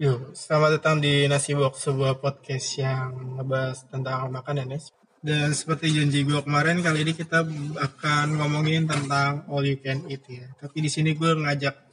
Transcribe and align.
Yuk, 0.00 0.32
selamat 0.32 0.80
datang 0.80 0.96
di 0.96 1.28
Nasi 1.28 1.52
Box, 1.52 1.84
sebuah 1.84 2.24
podcast 2.24 2.80
yang 2.80 3.36
ngebahas 3.36 3.84
tentang 3.84 4.32
makanan 4.32 4.72
ya. 4.72 4.80
Dan 5.20 5.52
seperti 5.52 5.92
janji 5.92 6.24
gue 6.24 6.40
kemarin, 6.40 6.80
kali 6.80 7.04
ini 7.04 7.12
kita 7.12 7.44
akan 7.76 8.40
ngomongin 8.40 8.88
tentang 8.88 9.44
all 9.52 9.60
you 9.60 9.76
can 9.76 10.00
eat 10.08 10.24
ya. 10.24 10.48
Tapi 10.56 10.80
di 10.80 10.88
sini 10.88 11.12
gue 11.12 11.44
ngajak 11.44 11.89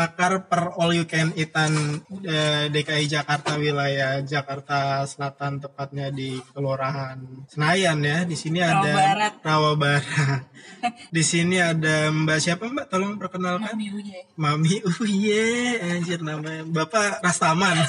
pakar 0.00 0.48
per 0.48 0.72
all 0.80 0.96
you 0.96 1.04
can 1.04 1.28
eatan 1.36 2.00
eh, 2.24 2.72
DKI 2.72 3.04
Jakarta 3.04 3.60
wilayah 3.60 4.24
Jakarta 4.24 5.04
Selatan 5.04 5.60
tepatnya 5.60 6.08
di 6.08 6.40
Kelurahan 6.40 7.20
Senayan 7.44 8.00
ya. 8.00 8.24
Di 8.24 8.32
sini 8.32 8.64
Rawa 8.64 8.80
ada 8.80 8.92
Barat. 8.96 9.32
Rawa 9.44 9.76
Barat. 9.76 10.40
di 11.16 11.20
sini 11.20 11.60
ada 11.60 12.08
Mbak 12.08 12.38
siapa 12.40 12.64
Mbak? 12.64 12.86
Tolong 12.88 13.20
perkenalkan. 13.20 13.76
Mami 13.76 13.86
Uye. 13.92 14.24
Mami 14.40 14.80
Uye, 15.04 15.44
anjir 15.84 16.24
namanya. 16.24 16.64
Bapak 16.64 17.20
Rastaman. 17.20 17.76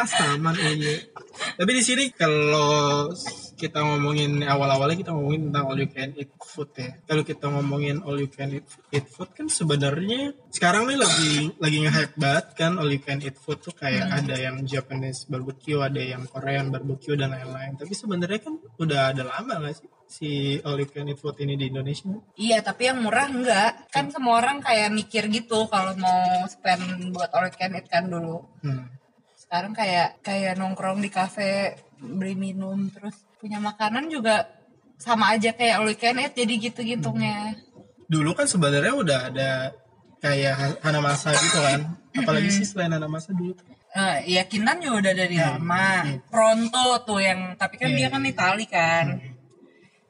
Rastaman 0.00 0.56
Uye. 0.56 1.12
Tapi 1.60 1.70
di 1.76 1.82
sini 1.84 2.08
kalau 2.08 3.12
kita 3.54 3.80
ngomongin 3.80 4.42
awal-awalnya 4.42 4.98
kita 4.98 5.10
ngomongin 5.14 5.50
tentang 5.50 5.64
all 5.70 5.78
you 5.78 5.90
can 5.90 6.10
eat 6.18 6.30
food 6.42 6.70
ya. 6.74 6.90
Kalau 7.06 7.22
kita 7.22 7.46
ngomongin 7.48 8.02
all 8.02 8.18
you 8.18 8.28
can 8.28 8.50
eat, 8.50 8.66
eat 8.90 9.06
food 9.06 9.30
kan 9.32 9.46
sebenarnya 9.46 10.34
sekarang 10.50 10.90
nih 10.90 10.98
lagi 10.98 11.32
lagi 11.58 11.76
nge-hype 11.86 12.14
banget 12.18 12.46
kan 12.58 12.72
all 12.76 12.90
you 12.90 13.00
can 13.00 13.22
eat 13.22 13.38
food 13.38 13.58
tuh 13.62 13.74
kayak 13.74 14.10
ada 14.10 14.34
yang 14.34 14.60
Japanese 14.66 15.24
barbecue, 15.30 15.78
ada 15.78 16.02
yang 16.02 16.26
Korean 16.26 16.74
barbecue 16.74 17.14
dan 17.14 17.32
lain-lain. 17.32 17.78
Tapi 17.78 17.94
sebenarnya 17.94 18.40
kan 18.42 18.54
udah 18.78 19.00
ada 19.14 19.22
lama 19.24 19.70
gak 19.70 19.74
sih 19.78 19.88
si 20.14 20.30
all 20.62 20.78
you 20.78 20.86
can 20.86 21.10
eat 21.10 21.18
food 21.18 21.34
ini 21.40 21.58
di 21.58 21.72
Indonesia? 21.72 22.14
Iya, 22.38 22.62
tapi 22.62 22.86
yang 22.86 23.02
murah 23.02 23.26
enggak. 23.26 23.90
Kan 23.90 24.14
semua 24.14 24.38
orang 24.38 24.62
kayak 24.62 24.92
mikir 24.92 25.26
gitu 25.32 25.66
kalau 25.66 25.96
mau 25.98 26.44
spend 26.46 27.10
buat 27.10 27.30
all 27.34 27.48
you 27.48 27.54
can 27.56 27.74
eat 27.74 27.86
kan 27.90 28.06
dulu. 28.06 28.44
Hmm. 28.62 28.90
Sekarang 29.34 29.74
kayak 29.74 30.22
kayak 30.22 30.54
nongkrong 30.58 31.02
di 31.02 31.10
kafe 31.10 31.78
beli 31.98 32.34
minum 32.36 32.90
terus 32.90 33.16
punya 33.44 33.60
makanan 33.60 34.08
juga 34.08 34.48
sama 34.96 35.30
aja 35.30 35.52
kayak 35.52 35.76
all 35.76 35.86
you 35.86 35.98
can 35.98 36.16
eat 36.16 36.32
jadi 36.32 36.54
gitu-gitunya. 36.62 37.52
dulu 38.06 38.32
kan 38.32 38.44
sebenarnya 38.44 38.94
udah 38.94 39.20
ada 39.26 39.50
kayak 40.18 40.80
Hanamasa 40.80 41.28
gitu 41.34 41.58
kan 41.58 41.80
apalagi 42.14 42.48
sih 42.50 42.64
selain 42.64 42.88
Hanamasa 42.90 43.30
dulu 43.30 43.52
Eh, 43.92 44.34
ya 44.34 44.42
Kinan 44.42 44.80
juga 44.80 44.96
udah 45.00 45.14
dari 45.14 45.36
Hmm, 45.36 45.46
lama. 45.62 46.02
hmm. 46.02 46.26
Pronto 46.26 46.84
tuh 47.04 47.20
yang 47.20 47.54
tapi 47.54 47.76
kan 47.76 47.88
Iya, 47.88 47.96
dia 47.96 48.08
kan 48.08 48.20
iya. 48.20 48.32
Itali 48.32 48.66
kan. 48.66 49.06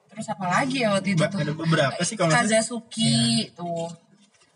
Terus 0.08 0.26
apa 0.26 0.44
lagi 0.48 0.80
ya 0.80 0.88
waktu 0.90 1.12
itu 1.12 1.20
tuh? 1.20 1.36
ada 1.36 1.52
beberapa 1.52 2.00
sih 2.00 2.16
kalau 2.16 2.32
salah. 2.32 2.48
Kazazuki 2.48 3.12
tuh. 3.52 3.92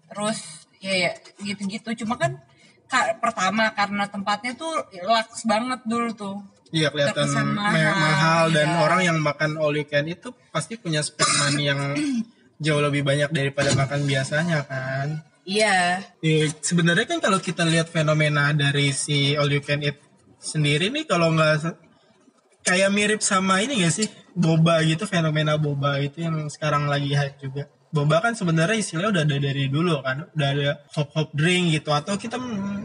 Terus 0.08 0.38
ya 0.78 0.94
ya 0.96 1.10
gitu-gitu. 1.42 1.92
Cuma 1.98 2.16
kan 2.16 2.40
ka- 2.86 3.20
pertama 3.20 3.68
karena 3.70 4.08
tempatnya 4.08 4.56
tuh 4.56 4.72
laks 4.96 5.44
banget 5.44 5.84
dulu 5.84 6.08
tuh. 6.14 6.36
Iya 6.74 6.88
kelihatan 6.92 7.28
mahal, 7.56 7.94
mahal, 7.96 8.44
dan 8.52 8.68
iya. 8.68 8.78
orang 8.84 9.00
yang 9.04 9.18
makan 9.20 9.56
all 9.56 9.72
you 9.72 9.88
can 9.88 10.04
itu 10.04 10.32
pasti 10.52 10.76
punya 10.76 11.00
spend 11.00 11.32
money 11.40 11.64
yang 11.70 11.80
jauh 12.64 12.82
lebih 12.82 13.06
banyak 13.06 13.30
daripada 13.30 13.72
makan 13.74 14.04
biasanya 14.04 14.66
kan 14.66 15.24
Iya. 15.48 16.04
Ya, 16.20 16.44
sebenarnya 16.60 17.08
kan 17.08 17.24
kalau 17.24 17.40
kita 17.40 17.64
lihat 17.64 17.88
fenomena 17.88 18.52
dari 18.52 18.92
si 18.92 19.32
all 19.32 19.48
you 19.48 19.64
can 19.64 19.80
eat 19.80 19.96
sendiri 20.36 20.92
nih 20.92 21.08
kalau 21.08 21.32
nggak 21.32 21.72
kayak 22.68 22.92
mirip 22.92 23.24
sama 23.24 23.64
ini 23.64 23.80
gak 23.80 23.96
sih 23.96 24.08
boba 24.36 24.84
gitu 24.84 25.08
fenomena 25.08 25.56
boba 25.56 25.98
itu 26.04 26.20
yang 26.20 26.46
sekarang 26.52 26.84
lagi 26.84 27.16
hype 27.16 27.40
juga 27.40 27.64
boba 27.88 28.20
kan 28.20 28.36
sebenarnya 28.36 28.76
istilahnya 28.76 29.10
udah 29.16 29.22
ada 29.24 29.36
dari 29.40 29.64
dulu 29.66 30.04
kan 30.04 30.28
udah 30.36 30.48
ada 30.52 30.68
hop 30.92 31.08
hop 31.16 31.28
drink 31.32 31.72
gitu 31.72 31.88
atau 31.90 32.14
kita 32.14 32.36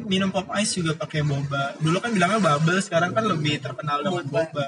minum 0.07 0.31
pop 0.31 0.47
ice 0.55 0.79
juga 0.79 0.95
pakai 0.95 1.21
boba 1.21 1.75
dulu 1.77 1.99
kan 1.99 2.15
bilangnya 2.15 2.39
bubble 2.39 2.79
sekarang 2.79 3.11
kan 3.11 3.27
lebih 3.27 3.59
terkenal 3.59 3.99
dengan 3.99 4.23
Boba. 4.31 4.47
boba 4.47 4.67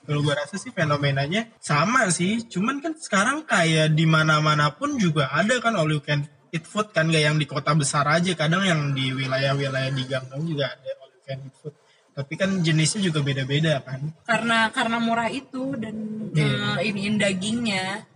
kalau 0.00 0.20
gue 0.20 0.34
rasa 0.34 0.56
sih 0.56 0.68
fenomenanya 0.70 1.48
sama 1.56 2.08
sih 2.10 2.44
cuman 2.44 2.80
kan 2.80 2.92
sekarang 2.96 3.44
kayak 3.44 3.92
di 3.92 4.04
mana 4.04 4.44
mana 4.44 4.72
pun 4.72 4.96
juga 4.96 5.30
ada 5.30 5.56
kan 5.56 5.72
all 5.72 5.88
you 5.88 6.00
can 6.00 6.20
eat 6.50 6.66
food 6.66 6.90
kan 6.90 7.08
gak 7.08 7.22
yang 7.22 7.38
di 7.38 7.46
kota 7.46 7.72
besar 7.72 8.04
aja 8.06 8.34
kadang 8.34 8.60
yang 8.60 8.92
di 8.92 9.14
wilayah-wilayah 9.14 9.88
di 9.88 10.02
gang-gang 10.04 10.42
juga 10.42 10.68
ada 10.68 10.90
all 10.98 11.12
you 11.14 11.22
can 11.22 11.38
eat 11.40 11.54
food 11.56 11.72
tapi 12.10 12.34
kan 12.34 12.60
jenisnya 12.60 13.06
juga 13.06 13.22
beda-beda 13.22 13.80
kan 13.80 14.12
Karena 14.26 14.68
karena 14.68 14.98
murah 15.00 15.30
itu 15.30 15.72
dan 15.78 15.96
Iya. 16.30 16.78
eh, 16.78 16.90
iniin 16.90 17.18
dagingnya. 17.18 18.06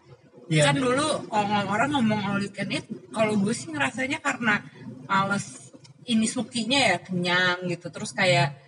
Iya. 0.51 0.71
Kan 0.71 0.77
dulu 0.81 1.25
kalau 1.29 1.61
orang 1.73 1.91
ngomong 1.97 2.21
all 2.25 2.41
you 2.43 2.53
can 2.53 2.69
eat, 2.69 2.85
kalau 3.11 3.33
gue 3.41 3.55
sih 3.57 3.73
ngerasanya 3.73 4.21
karena 4.21 4.61
males 5.09 5.73
ini 6.05 6.29
sukinya 6.29 6.77
ya 6.77 6.97
kenyang 7.01 7.65
gitu. 7.69 7.89
Terus 7.89 8.13
kayak 8.13 8.61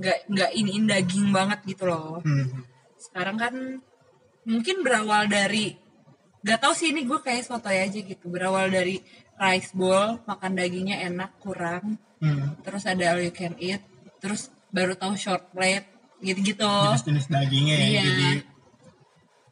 nggak 0.00 0.18
nggak 0.32 0.50
iniin 0.56 0.84
daging 0.88 1.28
banget 1.28 1.60
gitu 1.68 1.84
loh. 1.88 2.24
Hmm. 2.24 2.64
Sekarang 2.96 3.36
kan 3.36 3.54
mungkin 4.48 4.80
berawal 4.80 5.28
dari 5.28 5.76
gak 6.40 6.64
tau 6.64 6.72
sih 6.72 6.88
ini 6.88 7.04
gue 7.04 7.20
kayak 7.20 7.44
soto 7.44 7.68
aja 7.68 7.92
gitu. 7.92 8.24
Berawal 8.32 8.72
dari 8.72 8.96
rice 9.36 9.76
bowl, 9.76 10.24
makan 10.24 10.52
dagingnya 10.56 11.04
enak 11.04 11.36
kurang. 11.36 12.00
Hmm. 12.20 12.56
Terus 12.64 12.88
ada 12.88 13.12
all 13.12 13.20
you 13.24 13.32
can 13.32 13.56
eat, 13.60 13.80
terus 14.24 14.48
baru 14.72 14.96
tahu 14.96 15.16
short 15.20 15.52
plate 15.52 15.88
gitu-gitu. 16.20 16.68
jenis-jenis 16.68 17.26
dagingnya 17.32 17.76
ya 17.76 17.84
Iya. 17.88 18.02
jadi 18.04 18.28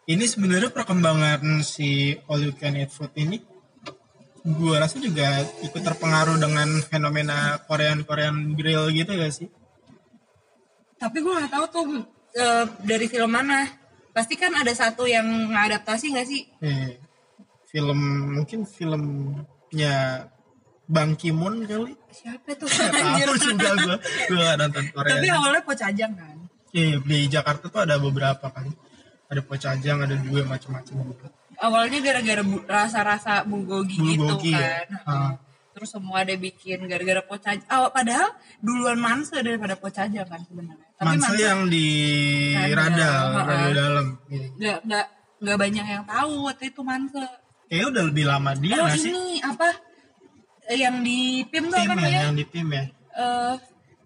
ini 0.09 0.25
sebenarnya 0.25 0.73
perkembangan 0.73 1.61
si 1.61 2.17
all 2.33 2.41
you 2.41 2.57
can 2.57 2.81
eat 2.81 2.89
food 2.89 3.13
ini 3.21 3.45
gue 4.49 4.75
rasa 4.81 4.97
juga 4.97 5.45
ikut 5.61 5.83
terpengaruh 5.85 6.41
dengan 6.41 6.81
fenomena 6.81 7.61
Korean 7.69 8.01
Korean 8.09 8.57
grill 8.57 8.89
gitu 8.97 9.13
gak 9.13 9.35
sih 9.35 9.49
Tapi 10.99 11.23
gue 11.23 11.31
nggak 11.31 11.53
tahu 11.53 11.65
tuh 11.71 11.85
eh, 12.35 12.67
dari 12.83 13.07
film 13.07 13.31
mana. 13.31 13.71
Pasti 14.11 14.35
kan 14.35 14.51
ada 14.51 14.75
satu 14.75 15.07
yang 15.07 15.31
ngadaptasi 15.55 16.11
nggak 16.11 16.27
sih? 16.27 16.43
Eh, 16.59 16.99
film 17.71 18.35
mungkin 18.35 18.67
filmnya 18.67 20.27
Bang 20.91 21.15
Kimun 21.15 21.71
kali 21.71 21.95
Siapa 22.11 22.51
tuh? 22.59 22.67
Tahu 22.67 23.35
juga 23.39 23.71
gue 23.79 23.97
gue 24.27 24.41
gak 24.43 24.59
nonton 24.59 24.85
Korea 24.91 25.13
Tapi 25.15 25.29
awalnya 25.31 25.63
Pocajang 25.63 26.13
kan. 26.19 26.37
Iya, 26.75 26.99
di 26.99 27.19
Jakarta 27.31 27.71
tuh 27.71 27.81
ada 27.87 27.95
beberapa 28.03 28.51
kan 28.51 28.67
ada 29.29 29.41
pocajang 29.41 29.99
ada 30.01 30.15
juga 30.19 30.41
macam-macam 30.45 30.95
Awalnya 31.59 31.99
gara-gara 32.01 32.41
bu- 32.41 32.63
rasa-rasa 32.65 33.43
bulgogi, 33.43 33.99
Bulgogi, 33.99 34.55
gitu 34.55 34.55
ya? 34.55 34.87
kan. 34.87 34.87
Ah. 35.05 35.33
Terus 35.75 35.91
semua 35.91 36.23
ada 36.23 36.31
bikin 36.33 36.87
gara-gara 36.87 37.19
Pocajang. 37.21 37.67
Oh, 37.69 37.91
padahal 37.91 38.31
duluan 38.59 38.95
Mansa 38.97 39.39
daripada 39.39 39.75
Pocajang 39.75 40.23
kan 40.23 40.39
sebenarnya. 40.41 40.87
Tapi 40.95 41.07
Mansa 41.19 41.35
yang 41.35 41.67
di 41.67 41.87
Radal, 42.55 42.79
radal, 42.95 43.27
ha-ha. 43.33 43.43
radal 43.45 43.71
dalam 43.75 44.07
Iya. 44.29 44.47
nggak 44.55 44.79
nggak 44.87 45.07
nggak 45.39 45.57
banyak 45.57 45.87
yang 45.89 46.05
tahu 46.05 46.33
waktu 46.47 46.65
itu 46.69 46.81
Mansa. 46.83 47.25
Kayaknya 47.67 47.87
udah 47.91 48.03
lebih 48.07 48.25
lama 48.25 48.51
dia 48.55 48.77
oh 48.79 48.89
sih? 48.91 49.11
ini 49.11 49.25
apa? 49.39 49.69
Yang 50.69 50.97
di 51.01 51.19
PIM 51.45 51.65
tuh 51.67 51.79
apa 51.81 52.01
ya, 52.03 52.21
yang 52.23 52.37
di 52.39 52.45
tim 52.45 52.67
ya. 52.69 52.85
Eh, 53.15 53.55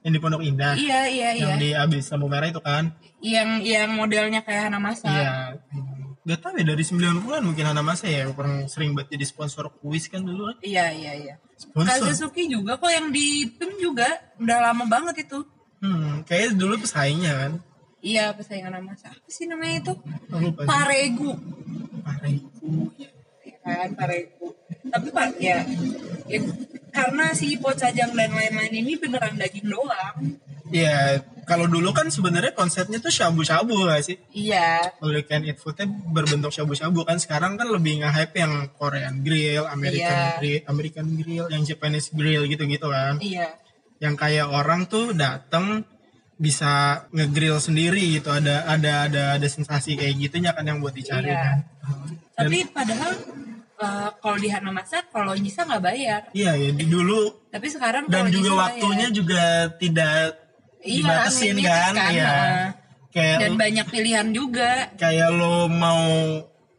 Yang 0.03 0.13
di 0.13 0.21
Pondok 0.21 0.43
Indah. 0.43 0.75
iya 0.75 1.07
iya 1.07 1.29
iya. 1.35 1.47
Yang 1.55 1.59
di 1.63 1.71
abis 1.79 2.11
lampu 2.11 2.27
merah 2.27 2.49
itu 2.51 2.63
kan. 2.63 2.91
yang 3.23 3.63
yang 3.63 3.95
modelnya 3.95 4.43
kayak 4.43 4.67
Hanamasa. 4.71 5.07
Iya. 5.07 5.33
Gak 6.23 6.39
tau 6.39 6.55
ya 6.55 6.63
dari 6.63 6.83
90-an 6.87 7.43
mungkin 7.43 7.65
Hanamasa 7.67 8.07
ya. 8.11 8.27
Orang 8.31 8.67
sering 8.67 8.95
banget 8.99 9.15
jadi 9.15 9.25
sponsor 9.27 9.71
kuis 9.79 10.11
kan 10.11 10.23
dulu 10.27 10.51
kan. 10.51 10.57
Iya 10.63 10.87
iya 10.91 11.13
iya. 11.15 11.35
Sponsor. 11.55 12.03
Kazusuki 12.03 12.51
juga 12.51 12.79
kok 12.79 12.91
yang 12.91 13.15
di 13.15 13.47
PIM 13.47 13.79
juga 13.79 14.11
udah 14.43 14.59
lama 14.71 14.85
banget 14.91 15.27
itu. 15.27 15.47
Hmm, 15.83 16.23
kayaknya 16.27 16.59
dulu 16.59 16.83
pesaingnya 16.83 17.33
kan. 17.39 17.53
Iya 18.03 18.35
pesaingan 18.35 18.75
Hanamasa. 18.75 19.15
Apa 19.15 19.31
sih 19.31 19.47
namanya 19.47 19.87
itu? 19.87 19.95
Lupa. 20.35 20.67
Paregu. 20.67 21.39
Pareku. 22.03 22.91
Ya 23.47 23.55
kan 23.63 23.95
Paregu. 23.95 24.51
Tapi 24.83 25.09
Pak 25.15 25.39
ya, 25.39 25.63
ya 26.27 26.39
karena 26.93 27.33
si 27.33 27.57
Pocajang 27.57 28.13
dan 28.13 28.31
lain-lain 28.31 28.73
ini 28.73 29.01
beneran 29.01 29.35
daging 29.35 29.67
doang. 29.67 30.37
Iya, 30.73 31.21
kalau 31.45 31.69
dulu 31.69 31.93
kan 31.93 32.09
sebenarnya 32.09 32.57
konsepnya 32.57 32.97
tuh 32.97 33.13
shabu-shabu 33.13 33.77
gak 33.85 34.05
sih? 34.05 34.17
Iya. 34.33 34.93
All 35.05 35.13
you 35.13 35.25
can 35.25 35.45
eat 35.45 35.61
foodnya 35.61 35.85
berbentuk 35.89 36.49
shabu-shabu 36.49 37.05
kan 37.05 37.21
sekarang 37.21 37.61
kan 37.61 37.69
lebih 37.69 38.01
nge-hype 38.01 38.33
yang 38.37 38.73
Korean 38.77 39.21
grill, 39.21 39.69
American 39.69 40.17
Iya. 40.17 40.37
grill, 40.41 40.61
American 40.69 41.07
grill, 41.17 41.47
yang 41.53 41.63
Japanese 41.65 42.09
grill 42.13 42.49
gitu-gitu 42.49 42.89
kan. 42.89 43.21
Iya. 43.21 43.53
Yang 44.01 44.15
kayak 44.17 44.49
orang 44.49 44.89
tuh 44.89 45.13
dateng 45.13 45.85
bisa 46.41 47.05
ngegrill 47.13 47.61
sendiri 47.61 48.19
gitu, 48.19 48.33
ada 48.33 48.65
ada 48.67 49.07
ada 49.07 49.23
ada 49.37 49.47
sensasi 49.47 49.95
kayak 49.95 50.17
gitunya 50.19 50.51
kan 50.57 50.65
yang 50.65 50.81
buat 50.81 50.97
dicari 50.97 51.29
Iya. 51.29 51.39
kan. 51.39 51.59
Tapi 52.33 52.59
padahal 52.73 53.13
eh, 53.83 54.11
kalau 54.17 54.37
di 54.37 54.49
Hanamasa 54.49 55.03
kalau 55.07 55.33
nyisa 55.35 55.63
nggak 55.63 55.83
bayar. 55.83 56.21
Iya 56.31 56.55
ya 56.55 56.71
di 56.71 56.87
dulu 56.87 57.49
Tapi 57.49 57.67
sekarang 57.67 58.07
dan 58.07 58.27
juga 58.27 58.39
nyisa 58.49 58.55
waktunya 58.57 59.07
bayar. 59.07 59.13
juga 59.13 59.43
tidak 59.77 60.17
Iya, 60.81 60.99
dibatasin 60.99 61.57
kan, 61.59 61.93
kan, 61.93 62.11
Iya. 62.11 62.27
heeh. 62.27 62.67
Kayak 63.13 63.37
dan 63.39 63.53
banyak 63.57 63.87
pilihan 63.87 64.29
juga. 64.31 64.71
kayak 64.95 65.29
lo 65.31 65.69
mau 65.69 66.03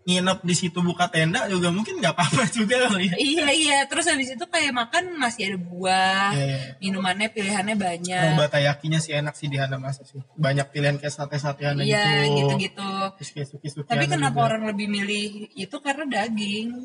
nginep 0.04 0.44
di 0.44 0.52
situ 0.52 0.76
buka 0.78 1.08
tenda 1.08 1.48
juga 1.48 1.72
mungkin 1.72 1.96
nggak 1.96 2.12
apa-apa 2.12 2.44
juga 2.52 2.76
kali 2.84 3.08
ya. 3.08 3.16
iya 3.16 3.48
iya 3.50 3.78
terus 3.88 4.04
habis 4.04 4.36
itu 4.36 4.46
kayak 4.46 4.76
makan 4.76 5.16
masih 5.16 5.48
ada 5.48 5.60
buah 5.64 6.36
Iya, 6.36 6.44
iya. 6.44 6.60
minumannya 6.78 7.32
pilihannya 7.32 7.76
banyak 7.78 8.36
Roba 8.36 8.52
tayakinya 8.52 9.00
sih 9.00 9.16
enak 9.16 9.32
sih 9.32 9.48
di 9.48 9.56
Hanamasa 9.56 10.04
sih. 10.04 10.20
Banyak 10.36 10.76
pilihan 10.76 11.00
kayak 11.00 11.08
sate-satean 11.10 11.80
iya 11.80 12.28
gitu. 12.28 12.36
gitu-gitu 12.52 12.90
kayak 13.32 13.48
suki-sukian 13.48 13.88
tapi 13.88 14.06
kenapa 14.06 14.36
juga. 14.36 14.46
orang 14.46 14.62
lebih 14.68 14.88
milih 14.92 15.28
itu 15.56 15.76
karena 15.80 16.04
daging 16.06 16.84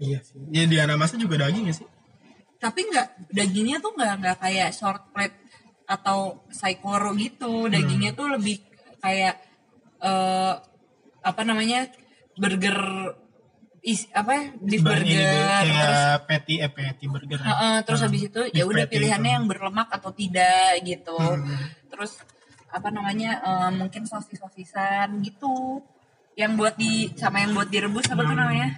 Iya 0.00 0.18
sih. 0.20 0.40
Ya 0.48 0.64
di 0.64 0.76
Hanamasa 0.76 1.14
juga 1.14 1.36
daging 1.38 1.68
ya 1.68 1.76
sih. 1.76 1.88
tapi 2.56 2.84
nggak 2.84 3.32
dagingnya 3.32 3.80
tuh 3.80 3.96
nggak 3.96 4.14
nggak 4.20 4.36
kayak 4.36 4.68
short 4.70 5.00
plate 5.12 5.32
atau 5.86 6.44
saikoro 6.50 7.16
gitu 7.16 7.68
dagingnya 7.68 8.12
tuh 8.12 8.28
lebih 8.28 8.60
kayak 9.00 9.40
eh 9.98 10.54
apa 11.20 11.40
namanya 11.40 11.88
burger 12.36 12.76
is 13.80 14.04
apa 14.12 14.30
ya 14.30 14.44
beef 14.60 14.84
Banyak 14.84 14.92
burger 14.92 15.08
gitu, 15.08 15.72
terus 15.72 15.72
kayak 15.72 16.20
patty 16.28 16.54
eh 16.58 16.68
patty 16.68 17.04
burger. 17.08 17.38
Heeh, 17.40 17.76
terus 17.80 18.00
Ah, 18.00 18.04
habis 18.04 18.22
itu 18.28 18.40
ya 18.52 18.62
udah 18.62 18.84
pilihannya 18.84 19.24
gitu. 19.24 19.36
yang 19.40 19.44
berlemak 19.48 19.88
atau 19.88 20.12
tidak 20.12 20.84
gitu 20.84 21.16
Hmm. 21.16 21.64
terus 21.88 22.20
apa 22.68 22.92
namanya 22.92 23.40
eh, 23.40 23.70
mungkin 23.72 24.04
sosis 24.04 24.36
sosisan 24.36 25.16
gitu 25.24 25.80
yang 26.36 26.60
buat 26.60 26.76
di 26.76 27.08
sama 27.16 27.40
yang 27.40 27.56
buat 27.56 27.72
direbus 27.72 28.04
apa 28.06 28.20
Hmm. 28.20 28.28
tuh 28.28 28.36
namanya 28.36 28.68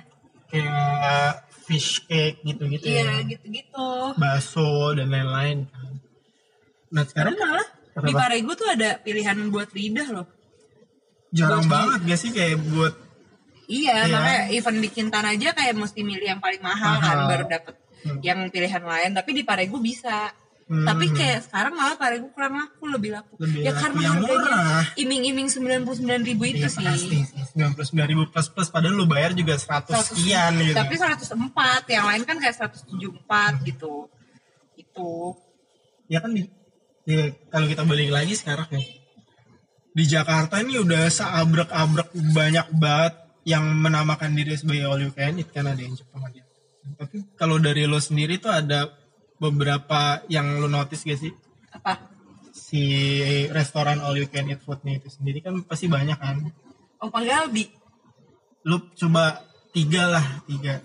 kayak 0.53 1.33
fish 1.63 2.05
cake 2.05 2.39
gitu-gitu 2.43 2.85
iya 2.85 3.03
ya. 3.03 3.25
gitu-gitu 3.25 3.89
Bakso 4.15 4.69
dan 4.93 5.09
lain-lain 5.09 5.65
kan. 5.67 5.93
Nah 6.91 7.03
sekarang 7.03 7.33
Tapi 7.33 7.43
malah 7.43 7.67
Apa? 7.93 8.05
di 8.05 8.13
Parego 8.15 8.53
tuh 8.53 8.69
ada 8.69 8.97
pilihan 8.97 9.39
buat 9.49 9.69
lidah 9.71 10.09
loh 10.13 10.27
jarang 11.31 11.65
buat- 11.65 11.73
banget 11.97 12.01
gak 12.07 12.21
sih 12.21 12.31
kayak 12.31 12.61
buat 12.69 12.95
Iya, 13.65 14.05
Iya. 14.05 14.13
makanya 14.13 14.43
event 14.53 14.79
bikin 14.83 15.07
tanah 15.09 15.33
aja 15.33 15.49
kayak 15.51 15.73
mesti 15.73 16.01
milih 16.03 16.27
yang 16.27 16.43
paling 16.43 16.61
mahal, 16.61 16.99
kan 16.99 17.09
Mahal. 17.17 17.29
baru 17.31 17.45
dapet 17.49 17.75
Hmm. 18.03 18.19
yang 18.21 18.39
pilihan 18.47 18.85
lain. 18.85 19.11
Tapi 19.15 19.31
di 19.33 19.43
Parego 19.43 19.81
bisa. 19.81 20.29
Hmm. 20.73 20.89
Tapi 20.89 21.13
kayak 21.13 21.45
sekarang 21.45 21.77
malah 21.77 22.01
Parego 22.01 22.33
kurang 22.33 22.57
laku, 22.57 22.89
lebih 22.89 23.13
laku. 23.13 23.37
Lebih 23.45 23.61
ya 23.61 23.77
laku 23.77 23.83
karena 23.85 24.01
yang 24.01 24.17
harganya 24.17 24.41
murah. 24.41 24.85
iming-iming 24.97 25.49
99 25.53 26.29
ribu 26.33 26.43
itu 26.49 26.65
ya 26.65 26.71
sih. 26.73 26.87
pasti 26.89 27.17
sih 27.29 27.45
99 27.93 28.09
ribu 28.09 28.23
plus 28.33 28.49
plus 28.49 28.73
padahal 28.73 28.97
lu 28.97 29.05
bayar 29.05 29.37
juga 29.37 29.61
100 29.61 29.85
100 29.93 30.17
sekian 30.17 30.53
gitu. 30.65 30.73
Tapi 30.73 30.95
104, 30.97 31.93
yang 31.93 32.07
lain 32.09 32.23
kan 32.25 32.37
kayak 32.41 32.57
174 32.57 33.69
gitu. 33.69 34.09
Itu. 34.81 35.37
ya 36.09 36.25
kan 36.25 36.33
di, 36.33 36.49
ya, 37.05 37.37
kalau 37.53 37.69
kita 37.69 37.85
balik 37.85 38.09
lagi 38.09 38.33
sekarang 38.33 38.69
ya 38.73 38.81
di 39.93 40.05
Jakarta 40.09 40.61
ini 40.61 40.81
udah 40.81 41.09
seabrek-abrek 41.13 42.17
banyak 42.33 42.67
banget 42.73 43.15
yang 43.45 43.65
menamakan 43.77 44.33
diri 44.33 44.57
sebagai 44.57 44.89
all 44.89 45.01
you 45.05 45.13
can 45.13 45.37
eat 45.37 45.53
kan 45.53 45.69
ada 45.69 45.77
yang 45.77 45.93
Jepang 45.93 46.25
ada 46.25 46.41
tapi 46.97 47.29
kalau 47.37 47.61
dari 47.61 47.85
lo 47.85 48.01
sendiri 48.01 48.41
tuh 48.41 48.51
ada 48.51 48.89
beberapa 49.43 50.23
yang 50.31 50.63
lo 50.63 50.71
notice 50.71 51.03
gak 51.03 51.19
sih 51.19 51.35
Apa? 51.75 51.99
si 52.55 52.83
restoran 53.51 53.99
all 53.99 54.15
you 54.15 54.31
can 54.31 54.47
eat 54.47 54.63
foodnya 54.63 54.97
itu 54.97 55.11
sendiri 55.11 55.43
kan 55.43 55.59
pasti 55.67 55.91
banyak 55.91 56.15
kan 56.15 56.47
Opa 57.03 57.19
Galbi. 57.21 57.67
lu 58.63 58.79
coba 58.95 59.43
tiga 59.75 60.07
lah 60.07 60.27
tiga 60.47 60.79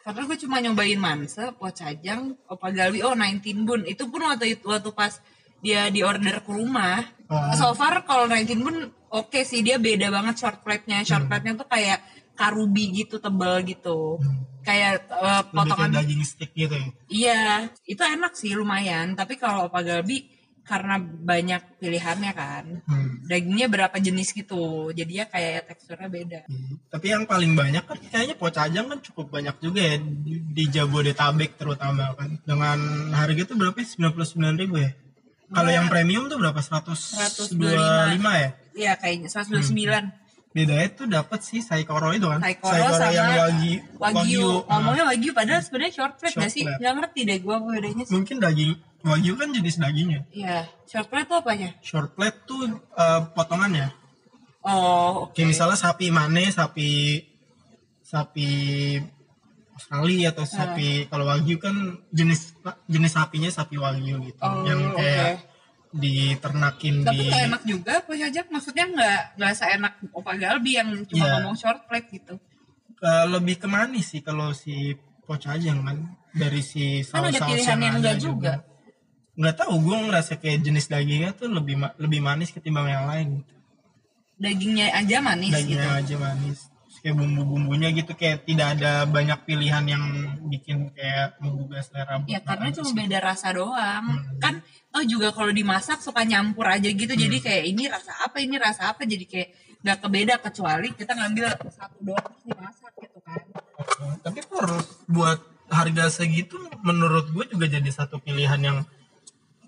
Karena 0.00 0.24
gue 0.24 0.38
cuma 0.40 0.56
nyobain 0.58 0.96
manse, 0.96 1.52
pocajang, 1.60 2.32
opa 2.48 2.72
galbi, 2.72 3.04
oh 3.04 3.12
19 3.12 3.68
bun. 3.68 3.84
Itu 3.84 4.08
pun 4.08 4.24
waktu 4.24 4.56
itu 4.56 4.64
waktu 4.64 4.90
pas 4.96 5.20
dia 5.60 5.92
di 5.92 6.00
order 6.00 6.40
ke 6.40 6.50
rumah. 6.50 7.04
Oh. 7.28 7.52
So 7.52 7.76
far 7.76 8.00
kalau 8.08 8.24
19 8.24 8.64
bun 8.64 8.76
oke 9.12 9.44
sih 9.44 9.60
dia 9.60 9.76
beda 9.76 10.08
banget 10.08 10.40
short 10.40 10.64
plate-nya. 10.64 11.04
Short 11.04 11.28
Hmm. 11.28 11.30
plate-nya 11.30 11.52
tuh 11.52 11.68
kayak 11.68 12.00
karubi 12.40 13.04
gitu 13.04 13.20
tebel 13.20 13.60
gitu. 13.68 14.16
Kayak 14.64 15.04
eh, 15.12 15.40
lebih 15.44 15.56
potongan 15.56 15.88
kayak 15.92 16.04
daging 16.04 16.22
stick 16.24 16.50
gitu 16.52 16.72
ya 16.76 16.88
Iya, 17.08 17.44
itu 17.84 18.00
enak 18.00 18.32
sih 18.32 18.56
lumayan. 18.56 19.12
Tapi 19.12 19.36
kalau 19.36 19.68
opa 19.68 19.84
galbi 19.84 20.40
karena 20.64 21.02
banyak 21.02 21.82
pilihannya 21.82 22.32
kan. 22.32 22.64
Hmm. 22.86 23.26
Dagingnya 23.26 23.66
berapa 23.66 23.96
jenis 23.98 24.32
gitu. 24.32 24.94
Jadinya 24.94 25.26
kayak 25.26 25.66
teksturnya 25.66 26.08
beda. 26.08 26.40
Hmm, 26.46 26.78
Tapi 26.88 27.06
yang 27.10 27.24
paling 27.26 27.52
banyak 27.58 27.84
kan 27.84 27.98
kayaknya 27.98 28.36
pocajang 28.38 28.86
kan 28.86 28.98
cukup 29.02 29.34
banyak 29.34 29.56
juga 29.58 29.80
ya 29.82 29.96
di, 29.98 30.38
di 30.40 30.64
Jabodetabek 30.70 31.58
terutama 31.58 32.14
kan. 32.14 32.38
Dengan 32.46 32.78
harga 33.12 33.40
itu 33.42 33.54
berapa? 33.56 33.76
ya? 33.76 33.86
99 34.12 34.62
ribu 34.62 34.76
ya? 34.78 34.92
Kalau 35.50 35.70
yang 35.74 35.90
premium 35.90 36.30
tuh 36.30 36.38
berapa? 36.38 36.62
125 36.62 37.58
ya? 37.58 38.50
Iya 38.70 38.92
kayaknya 38.94 39.26
129. 39.26 40.19
Bedanya 40.50 40.88
tuh 40.90 41.06
dapat 41.06 41.40
sih 41.46 41.62
saikoro 41.62 42.10
itu 42.10 42.26
kan. 42.26 42.42
Saikoro, 42.42 42.90
sama 42.90 43.14
yang 43.14 43.30
wagi, 43.38 43.72
wagyu. 44.02 44.66
Nah, 44.66 44.82
Ngomongnya 44.82 45.04
wagyu 45.06 45.30
padahal 45.30 45.62
sebenarnya 45.62 45.92
short 45.94 46.14
gak 46.18 46.50
sih? 46.50 46.66
plate. 46.66 46.82
Gak 46.82 46.94
ngerti 46.98 47.20
deh 47.22 47.38
gue 47.38 47.56
bedanya 47.62 48.02
sih. 48.02 48.12
mungkin 48.18 48.36
daging 48.42 48.72
wagyu 49.06 49.32
kan 49.38 49.48
jenis 49.54 49.76
dagingnya. 49.78 50.20
Iya, 50.34 50.66
short 50.90 51.06
plate 51.06 51.28
tuh 51.30 51.38
apanya? 51.38 51.70
Short 51.86 52.10
plate 52.18 52.38
tuh 52.50 52.66
eh, 52.74 53.20
potongannya. 53.30 53.94
Oh, 54.66 55.30
oke. 55.30 55.38
Kayak 55.38 55.54
misalnya 55.54 55.78
sapi 55.78 56.06
mane, 56.10 56.50
sapi 56.50 57.22
sapi 58.02 58.48
Australia 59.72 60.34
atau 60.34 60.44
sapi 60.44 61.06
kalau 61.08 61.24
wagyu 61.30 61.56
kan 61.56 61.72
jenis 62.12 62.52
jenis 62.84 63.12
sapinya 63.14 63.48
sapi 63.48 63.80
wagyu 63.80 64.20
gitu 64.20 64.42
Oh, 64.42 64.66
yang 64.66 64.92
kayak 64.92 65.40
diternakin 65.92 67.02
Tapi 67.02 67.18
di 67.18 67.28
gak 67.28 67.42
enak 67.46 67.62
juga 67.64 67.94
pocajang. 68.00 68.46
Maksudnya 68.48 68.84
gak, 68.88 69.20
gak 69.36 69.52
seenak 69.54 69.94
opa 70.10 70.32
galbi 70.34 70.78
yang 70.78 70.88
cuma 71.04 71.18
Iya. 71.20 71.32
ngomong 71.36 71.54
short 71.54 71.84
plate 71.84 72.08
gitu. 72.10 72.34
Eh, 73.00 73.24
lebih 73.26 73.56
ke 73.56 73.66
manis 73.66 74.06
sih 74.08 74.20
kalau 74.20 74.52
si 74.52 74.94
pocajang 75.24 75.80
kan 75.80 75.98
dari 76.30 76.60
si 76.60 77.02
Kan 77.02 77.26
ada 77.26 77.42
pilihan 77.42 77.74
yang 77.74 77.96
ada 77.96 77.98
enggak 77.98 78.16
juga. 78.18 78.52
nggak 79.30 79.56
tahu 79.56 79.74
gue 79.80 79.96
ngerasa 80.04 80.32
kayak 80.36 80.60
jenis 80.60 80.86
dagingnya 80.86 81.32
tuh 81.32 81.48
lebih 81.48 81.74
ma- 81.74 81.96
lebih 81.96 82.20
manis 82.20 82.52
ketimbang 82.52 82.86
yang 82.86 83.08
lain 83.08 83.40
gitu. 83.40 83.54
Dagingnya 84.36 84.86
aja 84.92 85.16
manis 85.18 85.48
gitu. 85.48 85.74
dagingnya 85.74 85.90
aja 85.96 86.14
manis 86.16 86.58
kayak 87.00 87.16
bumbu-bumbunya 87.16 87.88
gitu 87.96 88.12
kayak 88.12 88.44
tidak 88.44 88.76
ada 88.78 89.08
banyak 89.08 89.40
pilihan 89.48 89.84
yang 89.88 90.04
bikin 90.52 90.92
kayak 90.92 91.40
menggugah 91.40 91.80
selera 91.80 92.20
Ya 92.28 92.40
karena 92.44 92.68
cuma 92.70 92.88
sih. 92.92 92.96
beda 92.96 93.18
rasa 93.24 93.48
doang. 93.56 94.04
Hmm. 94.06 94.38
Kan 94.38 94.54
oh 94.92 95.04
juga 95.04 95.32
kalau 95.32 95.50
dimasak 95.50 96.04
suka 96.04 96.22
nyampur 96.28 96.68
aja 96.68 96.88
gitu. 96.92 97.12
Jadi 97.16 97.40
kayak 97.40 97.64
ini 97.64 97.88
rasa 97.88 98.12
apa, 98.22 98.38
ini 98.44 98.56
rasa 98.60 98.92
apa. 98.92 99.02
Jadi 99.08 99.24
kayak 99.24 99.48
gak 99.80 99.98
kebeda 100.04 100.34
kecuali 100.44 100.92
kita 100.92 101.12
ngambil 101.16 101.44
satu 101.72 101.96
doang 102.04 102.20
terus 102.20 102.44
dimasak 102.44 102.92
gitu 103.00 103.18
kan. 103.24 103.40
tapi 104.20 104.44
for 104.44 104.68
buat 105.08 105.40
harga 105.72 106.12
segitu 106.12 106.60
menurut 106.84 107.32
gue 107.32 107.48
juga 107.48 107.64
jadi 107.64 107.88
satu 107.88 108.20
pilihan 108.20 108.60
yang 108.60 108.78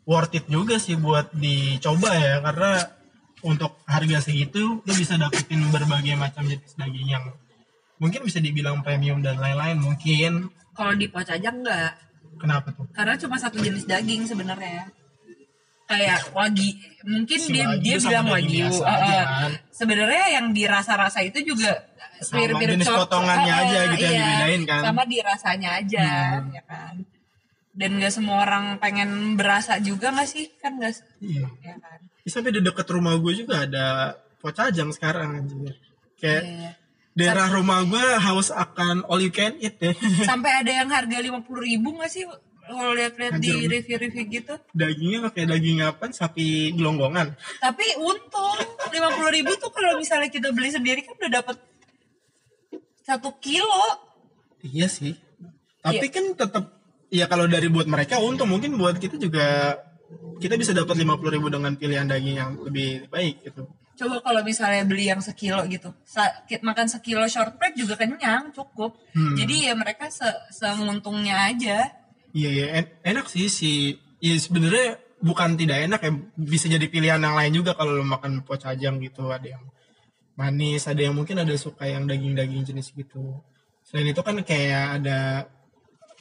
worth 0.04 0.36
it 0.36 0.44
juga 0.52 0.76
sih 0.76 1.00
buat 1.00 1.32
dicoba 1.32 2.12
ya 2.12 2.44
karena 2.44 2.72
untuk 3.42 3.82
harga 3.84 4.18
segitu 4.22 4.80
lo 4.80 4.92
bisa 4.94 5.18
dapetin 5.18 5.66
berbagai 5.68 6.14
macam 6.14 6.46
jenis 6.46 6.74
daging 6.74 7.08
yang 7.10 7.24
mungkin 7.98 8.22
bisa 8.22 8.38
dibilang 8.38 8.82
premium 8.82 9.18
dan 9.18 9.38
lain-lain 9.38 9.78
mungkin 9.78 10.50
Kalau 10.72 10.94
di 10.94 11.06
pocajang 11.06 11.60
enggak. 11.60 11.92
kenapa 12.38 12.72
tuh 12.72 12.86
Karena 12.90 13.14
cuma 13.14 13.36
satu 13.36 13.60
jenis 13.60 13.84
daging 13.84 14.24
sebenarnya. 14.24 14.88
Kayak 15.82 16.32
wagi, 16.32 16.72
mungkin 17.04 17.36
Si 17.36 17.52
dia 17.52 17.68
wagyu 17.68 17.84
dia 17.84 17.96
bilang 18.00 18.26
wagyu. 18.32 18.64
Uh, 18.72 18.86
aja. 18.88 19.20
Sebenarnya 19.68 20.40
yang 20.40 20.46
dirasa-rasa 20.56 21.20
itu 21.20 21.44
juga 21.44 21.84
Sama, 22.24 22.40
mirip-mirip 22.40 22.80
jenis 22.80 22.88
potongannya 22.88 23.52
Uh, 23.52 23.60
aja 23.60 23.78
gitu 23.92 24.04
yang 24.08 24.16
iya. 24.16 24.24
dibedain 24.24 24.62
kan. 24.64 24.80
Sama 24.88 25.02
di 25.04 25.18
rasanya 25.20 25.70
aja, 25.76 26.06
Hmm. 26.40 26.48
ya 26.56 26.62
kan. 26.64 26.94
Dan 27.76 27.90
gak 28.00 28.12
semua 28.14 28.36
orang 28.40 28.64
pengen 28.80 29.36
berasa 29.36 29.76
juga 29.84 30.08
gak 30.16 30.28
sih? 30.28 30.48
Kan 30.56 30.80
gak, 30.80 30.96
iya 31.20 31.44
ya 31.60 31.76
kan. 31.76 32.00
Bisa 32.22 32.38
sampai 32.38 32.54
di 32.54 32.62
dekat 32.62 32.86
rumah 32.90 33.18
gue 33.18 33.32
juga 33.34 33.66
ada 33.66 34.14
pocajang 34.38 34.90
sekarang 34.94 35.42
anjir. 35.42 35.74
Kayak 36.22 36.42
Iya. 36.46 36.70
daerah 37.18 37.50
rumah 37.50 37.82
gue 37.82 38.04
haus 38.18 38.54
akan 38.54 39.04
all 39.10 39.20
you 39.20 39.34
can 39.34 39.58
eat 39.58 39.76
ya. 39.82 39.92
Sampai 40.30 40.54
ada 40.62 40.70
yang 40.70 40.88
harga 40.88 41.18
50 41.18 41.44
ribu 41.60 41.98
gak 41.98 42.08
sih? 42.08 42.24
Kalau 42.62 42.94
lihat-lihat 42.94 43.42
di 43.42 43.66
review-review 43.66 44.24
gitu. 44.30 44.54
Dagingnya 44.70 45.28
pakai 45.28 45.50
daging 45.50 45.82
apa? 45.82 46.08
Sapi 46.14 46.72
gelonggongan. 46.78 47.34
Tapi 47.58 47.84
untung 47.98 48.58
50 48.86 49.34
ribu 49.34 49.50
tuh 49.58 49.74
kalau 49.74 49.98
misalnya 49.98 50.30
kita 50.30 50.54
beli 50.54 50.70
sendiri 50.70 51.02
kan 51.02 51.18
udah 51.18 51.32
dapat 51.42 51.56
satu 53.02 53.34
kilo. 53.42 53.82
Iya 54.62 54.86
sih. 54.86 55.18
Tapi 55.82 56.06
kan 56.06 56.38
tetap 56.38 56.70
ya 57.10 57.26
kalau 57.26 57.50
dari 57.50 57.66
buat 57.66 57.90
mereka 57.90 58.22
untung 58.22 58.48
mungkin 58.48 58.78
buat 58.78 58.96
kita 58.96 59.18
juga 59.18 59.74
kita 60.42 60.54
bisa 60.58 60.72
dapat 60.74 60.98
50.000 60.98 61.34
ribu 61.38 61.48
dengan 61.48 61.72
pilihan 61.78 62.06
daging 62.08 62.36
yang 62.36 62.50
lebih 62.58 63.06
baik 63.08 63.46
gitu. 63.46 63.68
Coba 63.92 64.18
kalau 64.24 64.40
misalnya 64.42 64.82
beli 64.88 65.06
yang 65.06 65.20
sekilo 65.20 65.62
gitu, 65.68 65.92
makan 66.64 66.86
sekilo 66.88 67.22
short 67.28 67.60
bread 67.60 67.76
juga 67.76 67.94
kenyang, 67.94 68.50
cukup. 68.50 68.96
Hmm. 69.12 69.36
Jadi 69.36 69.68
ya 69.70 69.74
mereka 69.76 70.08
se 70.08 70.26
semuntungnya 70.50 71.52
aja. 71.52 71.92
Iya 72.32 72.50
ya 72.50 72.66
en- 72.80 72.94
enak 73.04 73.28
sih 73.28 73.52
si 73.52 74.00
ya 74.18 74.34
sebenarnya 74.40 74.96
bukan 75.22 75.54
tidak 75.54 75.86
enak 75.86 76.00
ya 76.02 76.12
bisa 76.34 76.66
jadi 76.66 76.86
pilihan 76.90 77.22
yang 77.22 77.38
lain 77.38 77.52
juga 77.54 77.78
kalau 77.78 77.94
lo 77.94 78.02
makan 78.02 78.42
pocajang 78.42 78.98
gitu 78.98 79.30
ada 79.30 79.54
yang 79.54 79.64
manis 80.34 80.90
ada 80.90 80.98
yang 80.98 81.14
mungkin 81.14 81.38
ada 81.38 81.54
suka 81.54 81.86
yang 81.86 82.10
daging-daging 82.10 82.66
jenis 82.66 82.90
gitu 82.90 83.38
selain 83.86 84.10
itu 84.10 84.22
kan 84.24 84.34
kayak 84.42 84.98
ada 84.98 85.46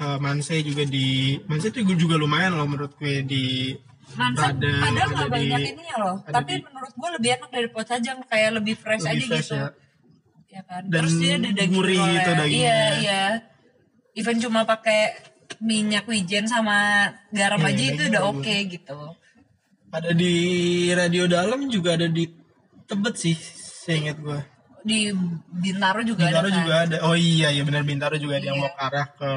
uh, 0.01 0.17
manse 0.17 0.57
juga 0.61 0.83
di 0.83 1.07
manse 1.45 1.69
itu 1.69 1.85
juga 1.95 2.17
lumayan 2.17 2.57
loh 2.57 2.65
menurut 2.65 2.97
gue 2.97 3.21
di 3.23 3.45
Mansa 4.11 4.51
Padang, 4.51 4.81
padahal 4.83 5.07
ada 5.07 5.15
nggak 5.15 5.29
banyak 5.31 5.59
ininya 5.71 5.95
loh. 5.97 6.15
ada 6.27 6.33
tapi 6.35 6.59
di- 6.59 6.63
menurut 6.67 6.91
gue 6.91 7.09
lebih 7.15 7.29
enak 7.31 7.49
dari 7.49 7.67
pocajang 7.71 8.19
kayak 8.25 8.51
lebih 8.59 8.75
fresh 8.75 9.05
Lebih 9.05 9.15
aja 9.15 9.25
fresh 9.29 9.47
gitu. 9.47 9.55
ya. 9.55 9.67
ya 10.51 10.61
kan? 10.67 10.81
Dan 10.83 10.91
terus 10.91 11.13
dia 11.15 11.33
ada 11.33 11.49
daging 11.49 11.71
gurih 11.71 12.01
gitu 12.11 12.31
dagingnya. 12.33 12.59
iya 12.59 12.79
iya. 12.99 13.23
Even 14.11 14.37
cuma 14.37 14.67
pakai 14.67 15.15
minyak 15.59 16.03
wijen 16.03 16.43
sama 16.43 17.07
garam 17.31 17.61
Iya, 17.61 17.71
aja 17.71 17.83
itu 17.87 18.01
udah 18.11 18.23
oke 18.27 18.55
gitu. 18.67 18.99
Ada 19.87 20.11
di 20.11 20.33
radio 20.91 21.23
dalam 21.25 21.59
juga 21.67 21.95
ada 21.95 22.07
di 22.07 22.27
tebet 22.83 23.15
sih 23.15 23.35
seingat 23.81 24.19
gue 24.19 24.39
di 24.81 25.13
Bintaro 25.51 26.01
juga 26.01 26.25
Bintaro 26.25 26.47
ada 26.47 26.51
kan? 26.51 26.59
juga 26.61 26.73
ada. 26.85 26.95
Oh 27.05 27.15
iya 27.15 27.47
iya 27.53 27.63
benar. 27.63 27.81
Bintaro 27.85 28.15
juga 28.17 28.37
ada 28.41 28.45
yang 28.49 28.57
Iya. 28.57 28.65
mau 28.65 28.73
ke 28.73 28.81
arah 28.81 29.07
ke 29.13 29.29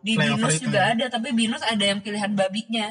di 0.00 0.12
Binus 0.14 0.54
itu. 0.56 0.64
juga 0.68 0.80
ada 0.92 1.04
tapi 1.08 1.28
Binus 1.32 1.62
ada 1.64 1.84
yang 1.84 1.98
pilihan 2.00 2.32
babinya. 2.32 2.88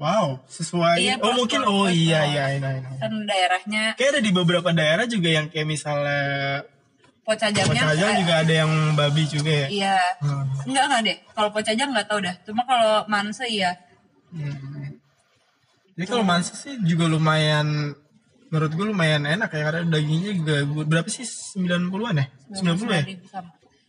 Wow 0.00 0.42
sesuai. 0.50 0.96
Iya, 0.98 1.14
oh 1.22 1.32
mungkin 1.36 1.60
oh 1.62 1.86
iya 1.86 2.26
iya 2.26 2.44
iya, 2.58 2.68
iya. 2.80 2.90
kan 2.98 3.12
daerahnya. 3.22 3.84
Kayak 3.94 4.10
ada 4.18 4.20
di 4.24 4.30
beberapa 4.34 4.68
daerah 4.74 5.04
juga 5.06 5.28
yang 5.30 5.46
kayak 5.52 5.68
misalnya 5.68 6.22
Pocajangnya 7.22 7.86
Pocajang 7.86 8.10
eh, 8.10 8.18
juga 8.18 8.34
ada 8.42 8.52
yang 8.66 8.72
babi 8.98 9.22
juga 9.30 9.52
ya? 9.54 9.66
iya. 9.70 9.96
Hmm. 10.18 10.42
enggak 10.66 10.84
enggak 10.90 11.00
deh 11.06 11.16
kalau 11.30 11.48
Pocajang 11.54 11.88
nggak 11.94 12.06
tahu 12.10 12.18
dah. 12.18 12.34
Cuma 12.42 12.62
kalau 12.66 13.06
Manse 13.06 13.46
iya. 13.46 13.78
Hmm. 14.34 14.98
Jadi 15.92 16.06
kalau 16.08 16.24
mansa 16.24 16.56
sih 16.56 16.80
juga 16.88 17.04
lumayan 17.04 17.92
menurut 18.52 18.70
gue 18.70 18.86
lumayan 18.86 19.24
enak 19.24 19.48
ya 19.48 19.62
karena 19.64 19.82
dagingnya 19.88 20.32
juga 20.36 20.54
berapa 20.84 21.08
sih 21.08 21.24
90-an 21.24 22.14
ya? 22.14 22.26
90 22.52 22.84
ya? 22.86 23.02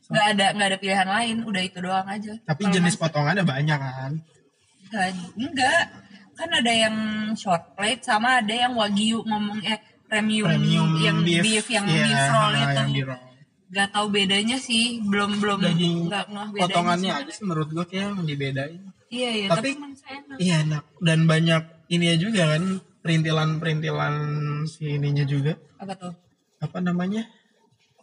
nggak 0.06 0.26
ada 0.32 0.46
nggak 0.52 0.68
ada 0.70 0.78
pilihan 0.78 1.10
lain 1.10 1.36
udah 1.44 1.62
itu 1.62 1.78
doang 1.78 2.06
aja 2.06 2.34
Tapi 2.42 2.62
Kalau 2.62 2.74
jenis 2.74 2.94
Manse- 2.94 3.02
potongannya 3.02 3.44
banyak 3.44 3.78
kan. 3.78 4.12
Nggak, 4.86 5.08
enggak 5.38 5.82
kan 6.34 6.50
ada 6.52 6.74
yang 6.74 6.96
short 7.34 7.74
plate 7.74 8.02
sama 8.02 8.40
ada 8.40 8.54
yang 8.54 8.74
wagyu 8.74 9.20
ngomong 9.22 9.60
eh 9.62 9.78
premium, 10.06 10.48
Premium 10.48 10.90
yang 10.98 11.18
beef, 11.22 11.66
yang 11.68 11.86
iya, 11.86 12.04
beef 12.06 12.24
roll 12.28 12.54
itu 12.54 12.74
yang 12.74 12.90
di 12.90 13.02
roll. 13.04 13.22
nggak 13.68 13.90
tahu 13.90 14.06
bedanya 14.08 14.58
sih 14.58 15.02
belum 15.02 15.38
belum 15.38 15.60
Daging 15.62 15.96
nggak 16.06 16.26
ngeh 16.28 16.48
bedanya 16.48 16.64
potongannya 16.64 17.10
sih. 17.10 17.20
aja 17.20 17.32
sih 17.32 17.44
menurut 17.44 17.70
gue 17.70 17.86
kayak 17.86 18.02
yang 18.04 18.14
dibedain. 18.24 18.82
iya 19.10 19.30
iya 19.32 19.48
Tapi- 19.50 19.74
tapi, 19.74 20.12
enak 20.12 20.38
Iya 20.38 20.56
enak 20.64 20.84
dan 21.00 21.20
banyak 21.24 21.62
ini 21.88 22.06
ya 22.08 22.16
juga 22.18 22.44
kan 22.50 22.64
perintilan-perintilan 23.04 24.16
si 24.66 24.96
ininya 24.96 25.28
juga. 25.28 25.60
Apa 25.78 25.94
tuh? 25.94 26.14
Apa 26.58 26.80
namanya? 26.80 27.28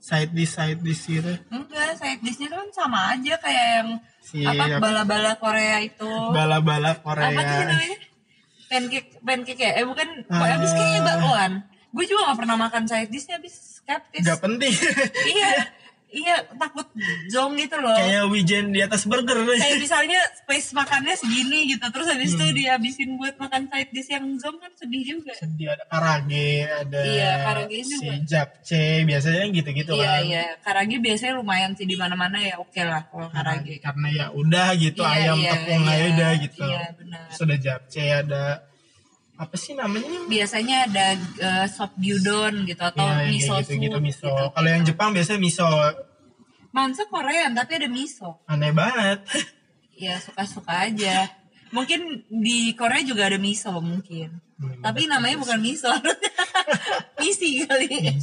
Side 0.01 0.33
dish 0.33 0.57
side 0.57 0.81
dish 0.81 1.09
gitu. 1.09 1.33
Enggak 1.49 1.97
side 1.97 2.21
dishnya 2.21 2.49
tuh 2.49 2.61
kan 2.61 2.69
sama 2.73 2.99
aja 3.13 3.37
kayak 3.37 3.67
yang 3.81 3.89
Si 4.21 4.45
apa 4.45 4.77
bala-bala 4.81 5.37
Korea 5.37 5.81
itu. 5.81 6.09
Bala-bala 6.33 6.97
Korea. 7.01 7.29
Apa 7.33 7.41
sih 7.41 7.65
namanya? 7.65 7.99
Pancake 8.71 9.11
pancake 9.21 9.61
ya 9.61 9.73
eh 9.83 9.85
bukan 9.85 10.09
Ah. 10.31 10.57
habis 10.57 10.73
kayaknya 10.73 11.01
bakwan. 11.03 11.53
Gue 11.91 12.05
juga 12.07 12.31
gak 12.31 12.39
pernah 12.39 12.57
makan 12.57 12.85
side 12.87 13.11
dishnya 13.11 13.37
habis 13.37 13.83
skeptis. 13.83 14.23
Nggak 14.25 14.41
penting. 14.41 14.73
Iya 15.27 15.49
iya 16.13 16.37
takut 16.53 16.87
zong 17.27 17.55
gitu 17.55 17.77
loh 17.77 17.95
kayak 17.95 18.27
wijen 18.27 18.71
di 18.71 18.79
atas 18.79 19.05
burger 19.05 19.47
kayak 19.49 19.79
misalnya 19.79 20.19
space 20.37 20.71
makannya 20.73 21.15
segini 21.15 21.69
gitu 21.69 21.87
terus 21.87 22.07
habis 22.07 22.31
Hmm. 22.31 22.39
itu 22.41 22.47
dihabisin 22.57 23.11
buat 23.15 23.35
makan 23.37 23.67
side 23.67 23.91
dish 23.91 24.09
yang 24.09 24.27
zong 24.37 24.57
kan 24.57 24.71
sedih 24.75 25.03
juga 25.09 25.33
sedih 25.33 25.71
ada 25.71 25.85
karage 25.85 26.51
ada 26.65 26.99
Iya, 27.01 27.31
karage 27.43 27.79
si 27.81 27.95
juga. 27.97 28.15
japchae 28.25 29.03
biasanya 29.03 29.45
gitu-gitu 29.51 29.91
iya 29.93 30.09
kan 30.09 30.23
iya 30.25 30.43
karage 30.61 30.97
biasanya 30.97 31.33
lumayan 31.37 31.73
sih 31.73 31.85
di 31.85 31.95
mana 31.95 32.15
mana 32.15 32.39
ya 32.39 32.55
oke 32.57 32.81
lah 32.81 33.07
kalau 33.07 33.29
karage 33.29 33.79
karena 33.79 34.09
ya 34.11 34.27
udah 34.31 34.69
gitu 34.75 35.01
Iya, 35.01 35.15
ayam 35.17 35.37
iya, 35.37 35.53
tepung 35.53 35.81
iya. 35.81 35.93
aja 35.93 36.07
udah 36.11 36.31
gitu 36.39 36.63
Iya, 36.63 36.83
benar. 36.95 37.25
sudah 37.31 37.57
japchae 37.57 38.11
ada 38.17 38.45
apa 39.41 39.57
sih 39.57 39.73
namanya? 39.73 40.29
Biasanya 40.29 40.77
ada 40.85 41.07
eh, 41.17 41.67
sop 41.73 41.97
gyudon 41.97 42.69
gitu 42.69 42.83
atau 42.85 43.01
Iya, 43.01 43.13
yang 43.17 43.33
miso 43.33 43.53
kayak 43.57 43.65
gitu, 43.65 43.81
gitu 43.81 43.99
miso. 43.99 44.29
gitu. 44.29 44.45
kalau 44.53 44.69
yang 44.69 44.85
Jepang 44.85 45.11
biasanya 45.17 45.41
miso. 45.41 45.65
Mansa 46.71 47.03
Korean 47.09 47.57
tapi 47.57 47.81
ada 47.81 47.89
miso. 47.89 48.37
Aneh 48.45 48.71
banget. 48.71 49.25
Ya 50.01 50.17
suka-suka 50.17 50.89
aja. 50.89 51.29
Mungkin 51.77 52.25
di 52.33 52.73
Korea 52.73 53.05
juga 53.05 53.29
ada 53.29 53.37
miso 53.37 53.69
mungkin. 53.85 54.41
Hmm, 54.57 54.81
tapi 54.81 55.05
namanya 55.05 55.37
bukan 55.37 55.61
miso. 55.61 55.93
Misi 57.21 57.69
kali. 57.69 58.17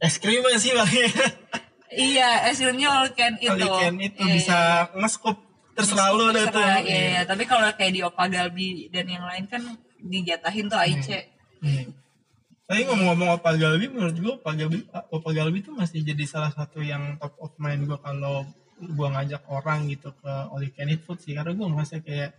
Es 0.00 0.16
krim 0.16 0.40
sih 0.56 0.72
bang. 0.72 0.88
Iya 1.92 2.48
es 2.48 2.64
krimnya 2.64 2.88
all 2.88 3.12
can 3.12 3.36
itu 3.36 3.52
All 3.52 3.76
can 3.76 4.00
itu 4.00 4.24
Iya, 4.24 4.32
bisa 4.32 4.56
iya. 4.56 4.96
nge-scoop 4.96 5.36
terserah 5.72 6.08
lu 6.12 6.28
dah 6.28 6.44
tuh 6.46 6.60
Terserah, 6.60 6.80
iya, 6.84 7.00
iya. 7.16 7.22
tapi 7.24 7.42
kalau 7.44 7.64
kayak 7.72 7.92
di 7.92 8.00
Opa 8.04 8.24
Galbi 8.28 8.88
dan 8.88 9.06
yang 9.08 9.24
lain 9.24 9.44
kan 9.48 9.62
dijatahin 9.98 10.68
tuh 10.68 10.80
Aice 10.80 11.28
Hmm. 11.62 11.94
Tapi 12.66 12.88
ngomong-ngomong 12.90 13.38
Opa 13.38 13.54
Galbi, 13.54 13.86
menurut 13.86 14.16
gue 14.16 14.32
Opa 14.34 14.50
Galbi, 14.52 14.82
Opa 14.90 15.30
Galbi 15.30 15.62
tuh 15.62 15.70
masih 15.72 16.02
jadi 16.02 16.24
salah 16.26 16.50
satu 16.50 16.82
yang 16.82 17.14
top 17.16 17.38
of 17.38 17.54
mind 17.56 17.86
gue 17.86 17.98
kalau 18.02 18.42
gue 18.76 19.08
ngajak 19.14 19.46
orang 19.46 19.86
gitu 19.86 20.10
ke 20.10 20.32
can 20.74 20.90
eat 20.90 21.06
food 21.06 21.22
sih, 21.22 21.38
karena 21.38 21.54
gue 21.54 21.62
ngerasa 21.62 22.02
kayak 22.02 22.34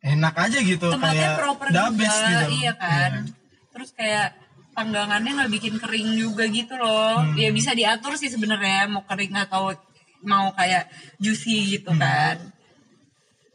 enak 0.00 0.34
aja 0.38 0.58
gitu, 0.62 0.88
tempatnya 0.88 1.20
kayak 1.20 1.36
proper 1.36 1.66
the 1.68 1.82
juga 1.90 2.06
gitu. 2.16 2.46
iya 2.62 2.72
kan 2.78 3.10
Iya. 3.26 3.34
terus 3.74 3.90
kayak 3.92 4.28
panggangannya 4.72 5.30
nggak 5.34 5.52
bikin 5.52 5.74
kering 5.76 6.08
juga 6.14 6.44
gitu 6.46 6.74
loh 6.78 7.18
Hmm. 7.18 7.34
ya 7.34 7.50
bisa 7.50 7.74
diatur 7.74 8.14
sih 8.14 8.30
sebenarnya 8.30 8.86
mau 8.88 9.02
kering 9.02 9.34
atau 9.36 9.74
mau 10.22 10.50
kayak 10.52 10.90
juicy 11.16 11.76
gitu 11.76 11.90
kan. 11.94 12.36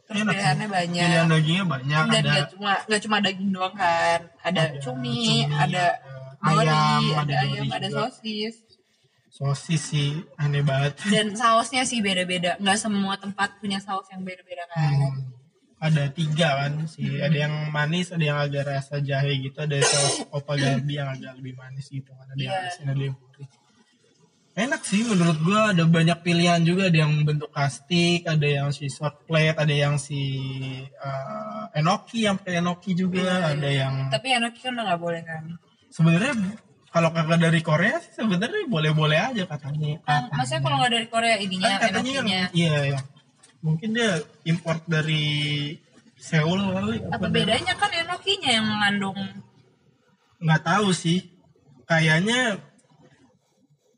Terus 0.04 0.20
Hmm. 0.20 0.28
Enak 0.28 0.34
pilihannya 0.36 0.68
banyak. 0.68 1.06
Pilihan 1.08 1.28
dagingnya 1.28 1.64
banyak, 1.64 2.02
dan 2.06 2.22
ada 2.22 2.30
gak 2.30 2.46
cuma 2.52 2.72
gak 2.84 3.00
cuma 3.02 3.16
daging 3.18 3.50
doang 3.50 3.74
kan. 3.74 4.20
Ada, 4.40 4.62
Ada 4.68 4.80
cumi, 4.80 5.48
cumi, 5.48 5.56
ada 5.56 5.84
nori, 6.44 6.68
ayam, 6.68 7.02
ada, 7.16 7.20
ada 7.24 7.34
ayam 7.40 7.66
ada 7.72 7.88
sosis. 7.90 8.54
Sosis 9.28 9.82
sih, 9.82 10.12
aneh 10.36 10.62
banget. 10.62 10.94
dan 11.08 11.34
sausnya 11.34 11.82
sih 11.82 11.98
beda-beda. 11.98 12.54
Nggak 12.60 12.78
semua 12.78 13.16
tempat 13.16 13.58
punya 13.58 13.80
saus 13.80 14.06
yang 14.12 14.22
beda-beda 14.22 14.62
kan. 14.70 14.92
Hmm. 14.92 15.16
Ada 15.80 16.08
tiga 16.12 16.48
kan 16.60 16.86
sih, 16.86 17.18
ada 17.18 17.34
yang 17.34 17.68
manis, 17.68 18.08
ada 18.08 18.22
yang 18.22 18.38
agak 18.38 18.64
rasa 18.64 19.00
jahe 19.00 19.36
gitu, 19.40 19.58
ada 19.58 19.74
saus 19.80 20.22
Opa 20.36 20.54
Galbi 20.54 20.96
yang 20.96 21.10
agak 21.10 21.34
lebih 21.34 21.56
manis 21.56 21.88
gitu 21.88 22.08
kan, 22.08 22.24
ada 22.24 22.38
yang 22.38 22.54
Iya. 22.54 22.68
asin, 22.70 22.86
ada 22.88 23.02
yang 23.02 23.16
gurih. 23.18 23.48
Enak 24.54 24.86
sih 24.86 25.02
menurut 25.02 25.38
gua. 25.42 25.74
Ada 25.74 25.82
banyak 25.86 26.18
pilihan 26.22 26.62
juga. 26.62 26.86
Ada 26.86 26.98
yang 27.02 27.26
bentuk 27.26 27.50
kastik, 27.50 28.22
ada 28.30 28.46
yang 28.46 28.70
si 28.70 28.86
short 28.86 29.26
plate, 29.26 29.58
ada 29.58 29.74
yang 29.74 29.98
si 29.98 30.22
uh, 31.02 31.66
enoki 31.74 32.22
yang 32.24 32.38
pakai 32.38 32.62
enoki 32.62 32.94
juga, 32.94 33.50
ada 33.50 33.66
yang 33.66 34.08
tapi 34.14 34.30
enak 34.30 34.54
kan 34.62 34.78
udah 34.78 34.84
nggak 34.86 35.02
boleh 35.02 35.22
kan? 35.26 35.42
Sebenarnya 35.90 36.32
kalau 36.94 37.10
kakak 37.10 37.42
dari 37.42 37.60
Korea 37.66 37.98
sih 37.98 38.14
sebenarnya 38.14 38.70
boleh-boleh 38.70 39.18
aja 39.18 39.42
katanya. 39.50 39.98
Ah, 40.06 40.30
maksudnya 40.30 40.62
kalau 40.62 40.76
nggak 40.78 40.92
dari 40.94 41.08
Korea 41.10 41.36
ininya 41.42 41.74
kan 41.74 41.90
katanya 41.90 42.12
yang 42.14 42.26
enokinya. 42.26 42.42
iya 42.54 42.76
ya. 42.94 43.00
Mungkin 43.58 43.88
dia 43.90 44.22
import 44.46 44.86
dari 44.86 45.26
Seoul 46.14 46.62
kali 46.62 46.96
apa 47.10 47.26
bedanya 47.26 47.74
kan 47.74 47.90
enokinya 47.90 48.50
yang 48.54 48.66
mengandung? 48.70 49.18
Nggak 50.38 50.62
tahu 50.62 50.94
sih. 50.94 51.26
Kayaknya 51.84 52.62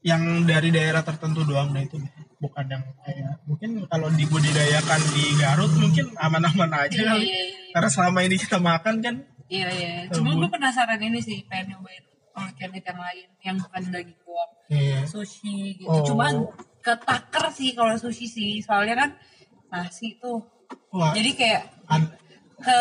yang 0.06 0.22
dari 0.46 0.70
daerah 0.70 1.02
tertentu 1.02 1.42
doang. 1.42 1.74
Nah 1.74 1.82
itu 1.82 1.98
bukan 2.38 2.64
yang 2.70 2.84
kayak 3.02 3.42
mungkin 3.48 3.70
kalau 3.90 4.06
dibudidayakan 4.12 5.00
di 5.10 5.24
Garut 5.34 5.72
mungkin 5.74 6.14
aman-aman 6.14 6.70
aja 6.86 6.94
Iya, 6.94 7.10
kali. 7.10 7.24
iya, 7.26 7.40
iya. 7.42 7.72
karena 7.74 7.88
selama 7.90 8.18
ini 8.22 8.36
kita 8.36 8.58
makan 8.60 8.94
kan 9.00 9.14
iya 9.48 9.68
iya. 9.72 9.92
cuma 10.12 10.36
gue 10.36 10.44
penasaran 10.44 11.00
ini 11.00 11.16
sih 11.24 11.48
pengen 11.48 11.80
nyobain 11.80 12.04
eat 12.60 12.84
yang 12.84 13.00
lain 13.00 13.28
yang 13.40 13.56
bukan 13.56 13.82
daging 13.88 14.20
doang 14.20 14.50
iya. 14.68 15.00
sushi 15.08 15.80
gitu. 15.80 15.88
Oh. 15.88 16.04
cuma 16.04 16.28
ketaker 16.84 17.44
sih 17.50 17.72
kalau 17.72 17.96
sushi 17.96 18.26
sih. 18.28 18.50
Soalnya 18.60 18.94
kan 18.94 19.10
nasi 19.72 20.20
tuh. 20.20 20.44
Wah. 20.92 21.16
Jadi 21.16 21.30
kayak 21.34 21.62
an- 21.88 22.12
ke 22.56 22.78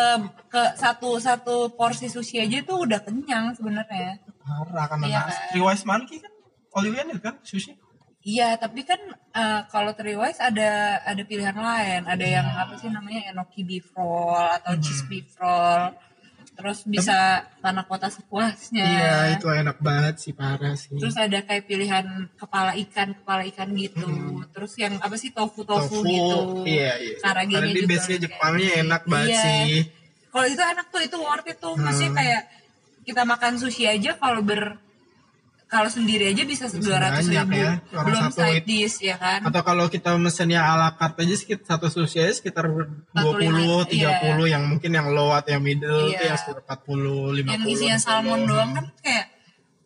ke 0.52 0.62
satu 0.76 1.16
satu 1.16 1.72
porsi 1.74 2.06
sushi 2.06 2.44
aja 2.44 2.60
tuh 2.62 2.84
udah 2.84 3.00
kenyang 3.02 3.56
sebenarnya. 3.56 4.20
Parah 4.44 4.84
karena 4.86 5.04
Iya 5.08 5.20
nasi. 5.24 5.32
kan? 5.32 5.52
Riwais 5.56 5.82
Monkey 5.88 6.16
kan 6.20 6.32
can 6.76 7.08
eat 7.08 7.20
kan 7.20 7.36
sushi 7.42 7.72
Iya, 8.22 8.58
tapi 8.58 8.82
kan 8.82 8.98
eh, 9.32 9.60
kalau 9.70 9.94
Triwise 9.94 10.42
ada 10.42 10.98
ada 11.00 11.22
pilihan 11.22 11.54
lain. 11.54 12.02
Ada 12.04 12.26
yang 12.26 12.46
apa 12.50 12.74
sih 12.74 12.90
namanya 12.90 13.30
enoki 13.30 13.62
beef 13.62 13.94
roll 13.94 14.34
atau 14.50 14.74
Hmm. 14.74 14.82
cheese 14.82 15.06
beef 15.06 15.30
roll. 15.36 15.94
Terus 16.50 16.82
bisa 16.84 17.14
tanah 17.60 17.84
kota 17.84 18.08
sepuasnya. 18.08 18.82
iya 18.82 19.16
itu 19.30 19.46
enak 19.46 19.78
banget 19.78 20.18
sih 20.18 20.32
parah 20.32 20.74
sih 20.74 20.96
Terus 20.96 21.14
ada 21.14 21.38
kayak 21.38 21.64
pilihan 21.66 22.02
kepala 22.34 22.74
ikan, 22.80 23.14
kepala 23.14 23.46
ikan 23.46 23.70
gitu. 23.72 24.08
Terus 24.50 24.74
yang 24.74 24.98
apa 24.98 25.14
sih 25.14 25.30
tofu-tofu 25.30 25.86
Hmm. 25.94 26.02
tofu 26.02 26.10
gitu. 26.10 26.38
iya 26.66 26.98
iya 26.98 27.16
karena 27.22 27.42
di 27.62 27.78
juga 27.78 27.86
base 27.86 28.02
nya 28.02 28.08
kayak- 28.08 28.22
Jepangnya 28.26 28.70
enak 28.80 29.02
banget 29.06 29.30
Iya. 29.30 29.42
sih 29.44 29.80
Kalau 30.26 30.46
itu 30.46 30.62
enak 30.66 30.86
tuh, 30.90 31.00
itu 31.00 31.16
worth 31.16 31.46
it 31.46 31.58
tuh. 31.58 31.74
Hmm. 31.78 32.10
kayak 32.10 32.42
kita 33.04 33.22
makan 33.22 33.52
sushi 33.54 33.86
aja 33.86 34.18
kalau 34.18 34.42
ber 34.42 34.82
kalau 35.66 35.90
sendiri 35.90 36.30
aja 36.30 36.46
bisa 36.46 36.70
dua 36.70 37.02
ratus 37.02 37.26
ribu 37.26 37.58
ya, 37.58 37.82
orang 37.90 38.06
belum 38.06 38.22
satu 38.30 38.38
side 38.38 38.64
dish 38.64 38.96
ya 39.02 39.18
kan 39.18 39.42
atau 39.42 39.62
kalau 39.62 39.90
kita 39.90 40.14
mesennya 40.14 40.62
ala 40.62 40.94
carte 40.94 41.26
aja 41.26 41.34
sekitar 41.34 41.66
satu 41.66 41.86
sushi 41.90 42.22
aja 42.22 42.34
sekitar 42.38 42.70
20 42.70 43.90
30 43.90 43.90
iya. 43.90 44.10
yang 44.46 44.62
mungkin 44.62 44.90
yang 44.94 45.10
low 45.10 45.34
atau 45.34 45.58
yang 45.58 45.62
middle 45.62 46.06
itu 46.06 46.22
Iya. 46.22 46.32
ya 46.32 46.36
sekitar 46.38 46.62
40 46.62 47.42
50 47.42 47.50
yang 47.50 47.62
isinya 47.66 47.98
60. 47.98 48.06
salmon 48.06 48.40
doang 48.46 48.70
kan 48.72 48.84
kayak 49.02 49.26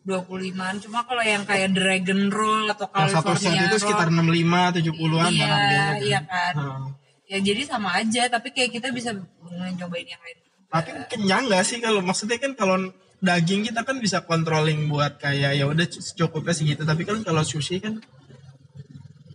25an 0.01 0.75
cuma 0.81 0.99
kalau 1.01 1.21
yang 1.21 1.43
kayak 1.45 1.69
dragon 1.73 2.29
roll 2.29 2.65
atau 2.65 2.85
yang 2.89 3.09
satu 3.09 3.33
set 3.33 3.53
California 3.53 3.63
itu 3.65 3.77
sekitar 3.77 4.07
roll 4.09 4.21
65 4.21 4.77
70-an 4.81 5.29
iya 5.29 5.45
harganya. 5.45 5.93
iya 6.01 6.19
kan 6.25 6.53
Nah. 6.57 6.87
ya 7.25 7.37
jadi 7.39 7.61
sama 7.63 7.89
aja 7.95 8.23
tapi 8.27 8.49
kayak 8.49 8.69
kita 8.71 8.87
bisa 8.89 9.13
nyobain 9.49 10.05
yang 10.05 10.21
lain 10.21 10.37
Tapi 10.71 10.89
kenyang 11.09 11.51
gak 11.51 11.67
sih 11.67 11.77
kalau 11.77 11.99
maksudnya 11.99 12.37
kan 12.37 12.55
kalau 12.55 12.79
daging 13.21 13.69
kita 13.69 13.85
kan 13.85 14.01
bisa 14.01 14.25
controlling 14.25 14.89
buat 14.89 15.21
kayak 15.21 15.61
ya 15.61 15.65
udah 15.69 15.85
secukupnya 15.85 16.53
segitu. 16.57 16.81
Tapi 16.83 17.05
kan 17.05 17.21
kalau 17.21 17.45
sushi 17.45 17.77
kan 17.77 18.01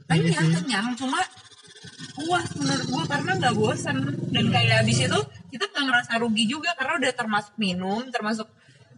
Iya 0.07 0.39
kenyang 0.39 0.51
kenyang 0.63 0.87
cuma 0.95 1.19
puas 2.15 2.47
menurut 2.55 2.87
gua 2.95 3.05
karena 3.11 3.33
nggak 3.43 3.55
bosan 3.59 3.97
dan 4.31 4.45
kayak 4.55 4.87
habis 4.87 5.03
itu 5.03 5.19
kita 5.51 5.65
nggak 5.67 5.85
ngerasa 5.91 6.13
rugi 6.23 6.45
juga 6.47 6.71
karena 6.79 7.03
udah 7.03 7.13
termasuk 7.13 7.55
minum 7.59 8.07
termasuk 8.15 8.47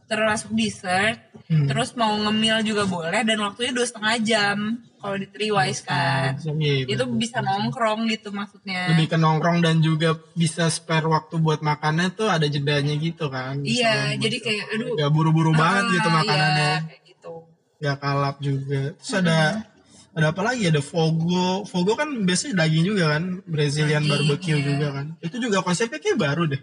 termasuk 0.08 0.50
dessert 0.56 1.20
Hmm. 1.48 1.64
terus 1.64 1.96
mau 1.96 2.12
ngemil 2.12 2.60
juga 2.60 2.84
boleh 2.84 3.24
dan 3.24 3.40
waktunya 3.40 3.72
dua 3.72 3.88
setengah 3.88 4.20
jam 4.20 4.58
kalau 5.00 5.16
di 5.16 5.24
Triwise 5.32 5.80
kan. 5.80 6.36
Iya, 6.36 6.84
itu 6.84 7.04
bisa 7.16 7.40
nongkrong 7.40 8.04
gitu 8.12 8.28
maksudnya. 8.36 8.92
Lebih 8.92 9.08
ke 9.08 9.16
nongkrong 9.16 9.64
dan 9.64 9.80
juga 9.80 10.12
bisa 10.36 10.68
spare 10.68 11.08
waktu 11.08 11.40
buat 11.40 11.64
makannya 11.64 12.12
tuh 12.12 12.28
ada 12.28 12.44
jedanya 12.44 12.92
gitu 13.00 13.32
kan 13.32 13.64
iya 13.64 14.12
Misalnya 14.12 14.16
jadi 14.28 14.36
kayak 14.44 14.64
aduh. 14.76 14.92
gak 15.00 15.08
buru-buru 15.08 15.56
banget 15.56 15.84
gitu 15.96 16.08
makanannya. 16.12 16.68
iya, 16.68 16.84
kayak 16.84 17.02
gitu. 17.16 17.32
Gak 17.80 17.96
kalap 17.96 18.36
juga. 18.44 18.82
Terus 19.00 19.12
ada 19.16 19.38
ada 20.12 20.26
apa 20.36 20.42
lagi? 20.44 20.62
Ada 20.68 20.82
fogo. 20.84 21.64
Fogo 21.64 21.96
kan 21.96 22.12
biasanya 22.28 22.60
daging 22.60 22.92
juga 22.92 23.16
kan 23.16 23.40
Brazilian 23.48 24.04
Daging, 24.04 24.12
barbecue 24.12 24.58
iya. 24.60 24.66
juga 24.68 24.86
kan. 25.00 25.06
Itu 25.24 25.36
juga 25.40 25.64
konsepnya 25.64 25.96
kayak 25.96 26.20
baru 26.20 26.44
deh 26.44 26.60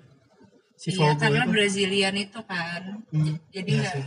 si 0.75 0.91
iya 0.91 1.15
karena 1.15 1.43
itu. 1.43 1.51
Brazilian 1.51 2.15
itu 2.15 2.39
kan. 2.43 2.81
Hmm, 3.09 3.35
jadi 3.49 3.71
iya 3.71 3.81
nggak 3.81 3.93
sih. 3.95 4.05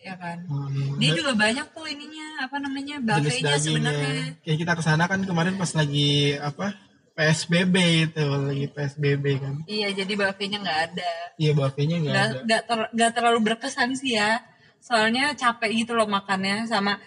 ya 0.00 0.14
kan? 0.14 0.38
Hmm, 0.46 0.96
dia 0.96 1.10
da- 1.10 1.16
juga 1.18 1.32
banyak 1.34 1.66
tuh 1.70 1.86
ininya 1.86 2.28
apa 2.40 2.56
namanya 2.58 2.96
buffetnya 2.98 3.26
dagingnya. 3.52 3.58
sebenarnya. 3.58 4.14
Kayak 4.40 4.58
kita 4.62 4.72
ke 4.72 4.82
sana 4.82 5.04
kan 5.04 5.20
kemarin 5.20 5.54
pas 5.54 5.72
lagi 5.72 6.10
apa 6.38 6.66
PSBB 7.12 7.74
itu 8.04 8.22
lagi 8.22 8.66
PSBB 8.68 9.24
kan. 9.40 9.54
Iya 9.64 9.88
jadi 9.94 10.12
buffetnya 10.14 10.58
nggak 10.60 10.80
ada. 10.90 11.12
Iya 11.36 11.52
buffetnya 11.52 11.96
nggak 11.98 12.14
ada. 12.14 12.38
nggak 12.44 12.62
ter- 12.62 12.90
nggak 12.92 13.10
terlalu 13.12 13.38
berkesan 13.42 13.96
sih 13.96 14.14
ya. 14.14 14.44
Soalnya 14.78 15.34
capek 15.34 15.82
gitu 15.82 15.92
loh 15.92 16.06
makannya 16.06 16.64
sama 16.64 17.00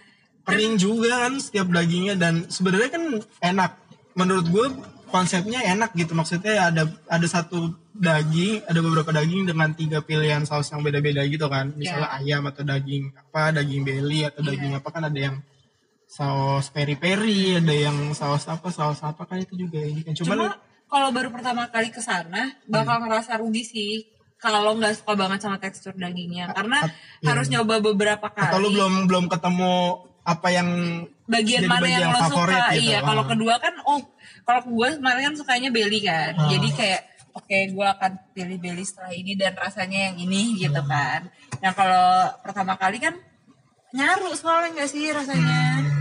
kering 0.44 0.76
juga 0.76 1.30
kan 1.30 1.38
setiap 1.38 1.70
dagingnya 1.70 2.18
dan 2.18 2.50
sebenarnya 2.50 2.90
kan 2.90 3.04
enak. 3.40 3.72
Menurut 4.12 4.50
gue 4.50 4.66
konsepnya 5.10 5.66
enak 5.66 5.92
gitu. 5.98 6.16
Maksudnya 6.16 6.72
ada 6.72 6.88
ada 7.10 7.28
satu 7.28 7.76
daging 7.92 8.64
ada 8.66 8.80
beberapa 8.80 9.12
daging 9.12 9.50
dengan 9.50 9.76
tiga 9.76 10.00
pilihan 10.00 10.48
saus 10.48 10.72
yang 10.72 10.86
beda-beda 10.86 11.26
gitu 11.28 11.50
kan. 11.50 11.74
Misalnya 11.76 12.10
ayam 12.16 12.46
atau 12.48 12.64
daging 12.64 13.12
apa 13.14 13.58
daging 13.58 13.82
belly 13.84 14.24
atau 14.26 14.42
daging 14.46 14.74
apa 14.78 14.90
kan 14.90 15.10
ada 15.10 15.20
yang 15.20 15.38
saus 16.10 16.74
peri 16.74 16.98
peri 16.98 17.62
ada 17.62 17.70
yang 17.70 18.18
saus 18.18 18.50
apa 18.50 18.74
saus 18.74 18.98
apa 19.06 19.30
kan 19.30 19.46
itu 19.46 19.54
juga 19.54 19.78
ini 19.78 20.02
kan 20.02 20.18
cuma 20.18 20.34
cuman 20.34 20.58
kalau 20.90 21.14
baru 21.14 21.30
pertama 21.30 21.70
kali 21.70 21.94
ke 21.94 22.02
sana 22.02 22.50
bakal 22.66 22.98
ngerasa 23.06 23.38
rugi 23.38 23.62
sih 23.62 23.94
kalau 24.40 24.72
nggak 24.80 25.04
suka 25.04 25.14
banget 25.20 25.40
sama 25.44 25.60
tekstur 25.60 25.94
dagingnya. 26.00 26.56
Karena 26.56 26.80
harus 27.28 27.48
nyoba 27.52 27.84
beberapa 27.84 28.32
kali 28.32 28.56
atau 28.56 28.60
lu 28.64 28.72
belum 28.72 28.94
belum 29.06 29.26
ketemu 29.28 29.76
apa 30.30 30.48
yang 30.50 30.70
bagian 31.26 31.66
mana 31.66 31.82
bagian 31.82 32.00
yang 32.00 32.14
lo 32.14 32.22
suka 32.24 32.54
gitu. 32.70 32.86
iya 32.86 33.00
kalau 33.02 33.24
Ah. 33.26 33.28
kedua 33.28 33.56
kan 33.58 33.74
oh 33.84 34.00
kalau 34.44 34.62
gue 34.64 34.88
kemarin 34.96 35.24
kan 35.26 35.36
sukanya 35.36 35.70
belly 35.70 36.00
kan 36.02 36.34
Ah. 36.34 36.46
jadi 36.48 36.68
kayak 36.70 37.02
oke 37.32 37.58
gue 37.74 37.88
akan 37.90 38.12
pilih 38.32 38.58
belly 38.58 38.84
setelah 38.84 39.10
ini 39.12 39.34
dan 39.34 39.54
rasanya 39.56 40.12
yang 40.12 40.18
ini 40.20 40.54
gitu 40.56 40.78
Hmm. 40.78 40.86
kan 40.88 41.22
nah 41.58 41.72
kalau 41.72 42.08
pertama 42.40 42.74
kali 42.76 42.98
kan 42.98 43.18
nyaru 43.90 44.30
soalnya 44.34 44.70
nggak 44.76 44.88
sih 44.88 45.10
rasanya 45.10 45.58
Hmm. 45.82 45.98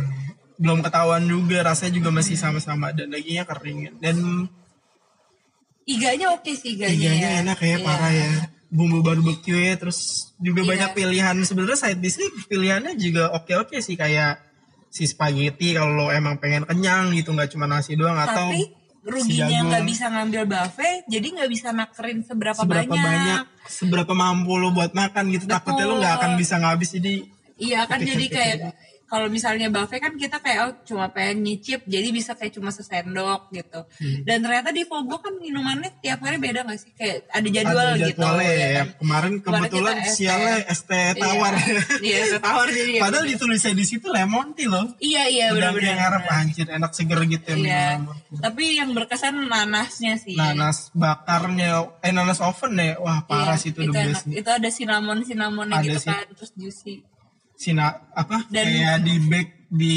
belum 0.59 0.83
ketahuan 0.83 1.25
juga 1.25 1.65
rasanya 1.65 1.93
juga 1.95 2.11
masih 2.11 2.37
sama-sama 2.37 2.93
dan 2.93 3.09
dagingnya 3.09 3.45
kering 3.45 3.97
dan 3.97 4.17
iganya 5.85 6.27
oke 6.31 6.53
sih 6.53 6.77
iganya, 6.77 6.93
iganya 6.93 7.29
ya. 7.31 7.41
enak 7.43 7.59
ya 7.59 7.69
Iya. 7.71 7.79
parah 7.81 8.13
ya 8.13 8.31
bumbu 8.69 9.01
barbecue 9.01 9.73
ya 9.73 9.75
terus 9.81 10.31
juga 10.37 10.61
Iya. 10.61 10.69
banyak 10.69 10.91
pilihan 10.93 11.37
sebenarnya 11.41 11.79
side 11.81 12.01
dish 12.05 12.21
nih 12.21 12.31
pilihannya 12.47 12.93
juga 13.01 13.33
oke-oke 13.33 13.81
sih 13.81 13.97
kayak 13.97 14.45
si 14.89 15.09
spaghetti 15.09 15.73
kalau 15.73 15.93
lo 15.93 16.07
emang 16.13 16.37
pengen 16.37 16.69
kenyang 16.69 17.13
gitu 17.17 17.33
nggak 17.33 17.49
cuma 17.53 17.65
nasi 17.65 17.97
doang 17.97 18.17
atau 18.17 18.53
tapi 18.53 18.69
ruginya 19.09 19.49
jagung. 19.49 19.69
nggak 19.73 19.85
bisa 19.89 20.05
ngambil 20.13 20.43
buffet 20.45 21.01
jadi 21.09 21.27
nggak 21.33 21.51
bisa 21.51 21.69
nakerin 21.73 22.21
seberapa, 22.25 22.61
seberapa 22.61 22.93
banyak. 22.93 23.05
banyak. 23.05 23.43
seberapa 23.69 24.13
mampu 24.13 24.53
lo 24.61 24.69
buat 24.73 24.93
makan 24.93 25.25
gitu 25.33 25.49
takutnya 25.49 25.85
lo 25.89 25.97
nggak 25.97 26.15
akan 26.21 26.31
bisa 26.37 26.55
ngabis 26.61 26.93
jadi 27.01 27.15
Iya 27.59 27.91
kan 27.91 27.99
jadi 27.99 28.25
kayak 28.31 28.57
kalau 29.09 29.33
misalnya 29.33 29.73
buffet 29.73 29.99
kan 29.99 30.15
kita 30.15 30.37
kayak 30.39 30.61
oh 30.69 30.73
cuma 30.85 31.09
pengen 31.09 31.41
nyicip 31.43 31.81
jadi 31.89 32.13
bisa 32.13 32.37
kayak 32.37 32.53
cuma 32.53 32.69
sesendok 32.69 33.49
gitu. 33.51 33.81
Hmm. 33.89 34.21
Dan 34.29 34.45
ternyata 34.45 34.69
di 34.69 34.85
Fogo 34.85 35.17
kan 35.17 35.33
minumannya 35.41 35.97
tiap 36.05 36.21
hari 36.21 36.37
beda 36.37 36.69
gak 36.69 36.77
sih? 36.77 36.93
Kayak 36.93 37.25
ada 37.33 37.49
jadwal 37.49 37.87
ada 37.97 38.05
gitu. 38.05 38.21
ya 38.21 38.53
ya. 38.53 38.69
kan? 38.77 38.87
kemarin 39.01 39.33
kebetulan 39.41 39.97
kita 39.97 40.11
ST. 40.13 40.17
sialnya 40.21 40.57
ST 40.69 40.93
tawar 41.17 41.53
Iya, 42.05 42.17
es 42.21 42.33
tawar 42.37 42.69
jadi 42.69 42.93
ya. 42.95 43.01
padahal 43.01 43.25
ditulisnya 43.25 43.73
di 43.73 43.85
situ 43.89 44.07
lemon 44.13 44.53
tea 44.53 44.69
loh 44.69 44.85
Iya 45.01 45.23
iya 45.27 45.47
udah 45.57 45.73
benar-benar. 45.73 45.97
ngarep 45.97 46.25
anjir 46.29 46.67
enak 46.69 46.93
seger 46.93 47.21
gitu 47.25 47.49
ya 47.49 47.57
Iya. 47.57 47.85
Tapi 48.29 48.77
yang 48.77 48.93
berkesan 48.93 49.49
nanasnya 49.49 50.21
sih. 50.21 50.37
nanas 50.37 50.93
bakarnya 50.93 51.89
eh 52.05 52.13
nanas 52.13 52.45
oven 52.45 52.77
ya 52.77 53.01
wah 53.01 53.25
parah 53.25 53.57
Iya, 53.57 53.63
sih 53.65 53.71
itu 53.73 53.81
itu 53.83 53.93
the 53.97 54.05
best. 54.13 54.25
Itu 54.29 54.51
ada 54.53 54.69
cinnamon 54.69 55.25
cinnamonnya 55.25 55.81
gitu 55.81 56.01
kan 56.05 56.29
terus 56.29 56.53
juicy. 56.53 57.01
Sina 57.59 57.91
apa 58.13 58.47
Dan- 58.47 58.63
kayak 58.65 58.97
di 59.03 59.15
bake 59.21 59.53
di 59.69 59.97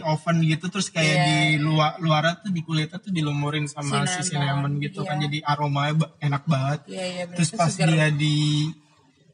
oven 0.00 0.40
gitu 0.42 0.70
terus 0.70 0.88
kayak 0.88 1.04
Iya. 1.12 1.26
di 1.26 1.36
luar 1.58 1.98
luarnya 1.98 2.40
tuh 2.40 2.48
di 2.48 2.62
kulitnya 2.62 2.96
tuh 2.96 3.10
dilumurin 3.10 3.66
sama 3.66 4.06
si 4.06 4.24
cinnamon 4.24 4.24
Cinnamon, 4.24 4.72
gitu 4.80 5.00
kan 5.02 5.18
iya. 5.18 5.22
jadi 5.22 5.38
aromanya 5.44 5.92
enak 6.18 6.42
banget 6.46 6.80
Iya 6.86 7.04
iya 7.04 7.22
benar. 7.26 7.36
terus 7.36 7.50
pas 7.52 7.68
seger. 7.68 7.88
dia 7.90 8.08
di 8.08 8.36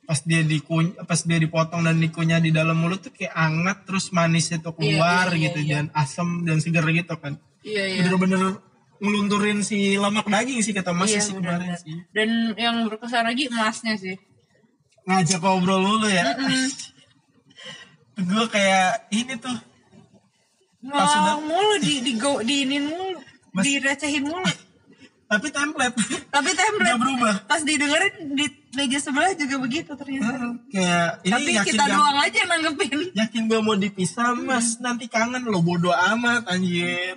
pas 0.03 0.19
dia 0.21 0.43
dikuny 0.43 0.91
pas 1.01 1.21
dia 1.21 1.39
dipotong 1.39 1.87
dan 1.87 1.97
dikunyah 1.97 2.41
di 2.41 2.51
dalam 2.51 2.75
mulut 2.75 2.99
tuh 2.99 3.13
kayak 3.13 3.31
anget 3.31 3.79
terus 3.85 4.11
manisnya 4.11 4.59
tuh 4.59 4.75
keluar 4.75 5.29
iya, 5.29 5.37
iya, 5.37 5.43
gitu 5.47 5.59
iya. 5.61 5.73
dan 5.77 5.87
asam 5.95 6.29
dan 6.43 6.59
seger 6.59 6.83
gitu 6.89 7.15
kan 7.15 7.39
Iya 7.63 7.85
iya. 7.87 8.03
bener-bener 8.03 8.59
ngelunturin 8.99 9.61
si 9.61 9.79
lemak 9.95 10.27
daging 10.27 10.61
sih 10.61 10.73
kata 10.73 10.91
mas 10.91 11.09
Iya, 11.09 11.21
sih 11.21 11.31
kemarin 11.31 11.63
benar-benar. 11.63 11.79
sih 11.79 11.97
Dan 12.11 12.31
yang 12.57 12.77
berkesan 12.85 13.23
lagi 13.23 13.47
emasnya 13.47 13.95
sih. 13.95 14.17
ngajak 15.03 15.39
ngobrol 15.39 15.79
dulu 15.79 16.07
ya 16.07 16.25
gue 18.23 18.45
kayak 18.47 18.89
ini 19.11 19.35
tuh 19.37 19.57
sudah- 20.81 21.37
Ngomong 21.37 21.45
mulu 21.47 21.75
di 21.79 21.95
di 22.01 22.13
go 22.15 22.41
diinin 22.41 22.85
mulu, 22.87 23.21
Mas- 23.51 23.65
direcehin 23.65 24.25
mulu. 24.25 24.49
tapi 25.27 25.47
template 25.49 25.95
Tapi 26.27 26.51
template 26.51 26.89
Nggak 26.89 26.99
berubah. 26.99 27.35
Pas 27.45 27.61
didengerin 27.61 28.15
di 28.33 28.47
meja 28.73 28.99
sebelah 28.99 29.31
juga 29.33 29.57
begitu 29.59 29.93
ternyata. 29.93 30.59
kayak 30.67 31.23
ini 31.23 31.33
Tapi 31.33 31.51
yakin 31.53 31.71
kita 31.71 31.85
gak, 31.85 31.93
doang 31.93 32.19
aja 32.19 32.37
yang 32.37 32.51
nanggepin. 32.51 32.99
yakin 33.13 33.43
gue 33.45 33.61
mau 33.61 33.77
dipisah 33.77 34.33
mas 34.35 34.79
nanti 34.79 35.07
kangen 35.07 35.45
lo 35.45 35.61
bodo 35.61 35.91
amat 35.91 36.47
anjir 36.47 37.15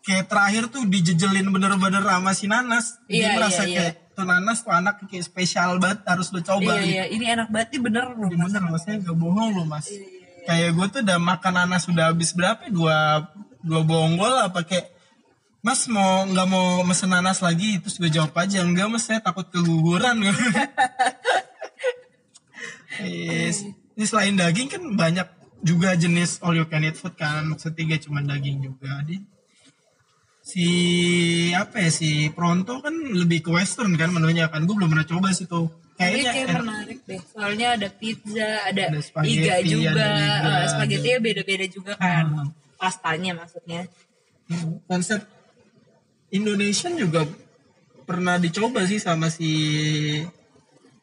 kayak 0.00 0.24
terakhir 0.26 0.64
tuh 0.68 0.84
dijejelin 0.84 1.46
bener-bener 1.46 2.00
sama 2.00 2.32
si 2.32 2.46
Nanas 2.46 2.96
dia 3.06 3.28
Iya, 3.28 3.28
merasa 3.34 3.62
iya, 3.62 3.72
iya. 3.72 3.92
Tuh 4.12 4.24
Nanas 4.24 4.60
tuh 4.60 4.70
anak 4.70 5.00
kayak 5.04 5.24
spesial 5.24 5.76
banget 5.76 6.00
harus 6.04 6.28
lo 6.28 6.40
coba 6.40 6.72
Iya 6.72 6.80
gitu. 6.80 6.88
iya, 6.88 7.04
ini 7.08 7.24
enak 7.28 7.48
banget 7.48 7.68
nih 7.72 7.80
bener 7.82 8.04
loh. 8.12 8.28
Ini 8.28 8.36
bener 8.38 8.62
maksudnya 8.64 8.96
gak 9.02 9.16
bohong 9.16 9.50
lo 9.52 9.62
mas 9.64 9.88
Iya, 9.88 10.00
kayak 10.42 10.70
gue 10.74 10.86
tuh 10.90 11.00
udah 11.02 11.18
makan 11.18 11.52
nanas 11.54 11.82
sudah 11.86 12.04
habis 12.10 12.30
berapa 12.32 12.62
ya? 12.66 12.70
dua 12.70 12.96
dua 13.62 13.80
bonggol 13.82 14.34
apa 14.42 14.62
kayak 14.62 14.90
mas 15.62 15.86
mau 15.86 16.26
nggak 16.26 16.46
mau 16.46 16.82
mesen 16.82 17.06
nanas 17.08 17.38
lagi 17.38 17.78
terus 17.78 17.94
gue 17.94 18.10
jawab 18.10 18.34
aja 18.34 18.58
enggak 18.60 18.90
mas 18.90 19.06
saya 19.06 19.22
takut 19.22 19.46
keguguran 19.46 20.18
Yes. 23.00 23.64
ini 23.96 24.04
selain 24.04 24.36
daging 24.36 24.68
kan 24.68 24.82
banyak 24.92 25.24
juga 25.62 25.94
jenis 25.94 26.42
all 26.44 26.52
you 26.52 26.66
can 26.66 26.84
eat 26.84 26.92
food 26.94 27.14
kan 27.14 27.46
ketiga 27.56 27.96
cuma 27.98 28.20
daging 28.20 28.60
juga 28.60 29.00
di 29.02 29.16
si 30.42 30.66
apa 31.54 31.86
ya 31.86 31.90
si 31.94 32.26
pronto 32.34 32.82
kan 32.82 32.90
lebih 32.92 33.46
ke 33.46 33.50
western 33.54 33.94
kan 33.94 34.10
menunya 34.10 34.50
kan 34.50 34.66
gue 34.66 34.74
belum 34.74 34.90
pernah 34.90 35.06
coba 35.06 35.30
sih 35.30 35.46
tuh 35.46 35.70
kayaknya 35.94 36.30
kayak 36.34 36.48
menarik 36.58 36.98
deh. 37.06 37.20
Soalnya 37.30 37.68
ada 37.78 37.88
pizza, 37.94 38.50
ada, 38.66 38.84
Ada 38.90 39.00
spaghetti, 39.00 39.38
iga 39.38 39.54
juga. 39.62 40.02
ada 40.02 40.06
iga, 40.18 40.50
Eh, 40.50 40.66
spaghetti 40.66 41.08
beda-beda 41.22 41.66
juga 41.70 41.92
kan. 41.94 42.24
Hmm. 42.26 42.48
Pastanya 42.74 43.32
maksudnya. 43.38 43.86
Hmm, 44.50 44.82
konsep 44.90 45.22
Indonesian 46.34 46.98
juga 46.98 47.22
pernah 48.02 48.34
dicoba 48.40 48.82
sih 48.82 48.98
sama 48.98 49.30
si 49.30 49.50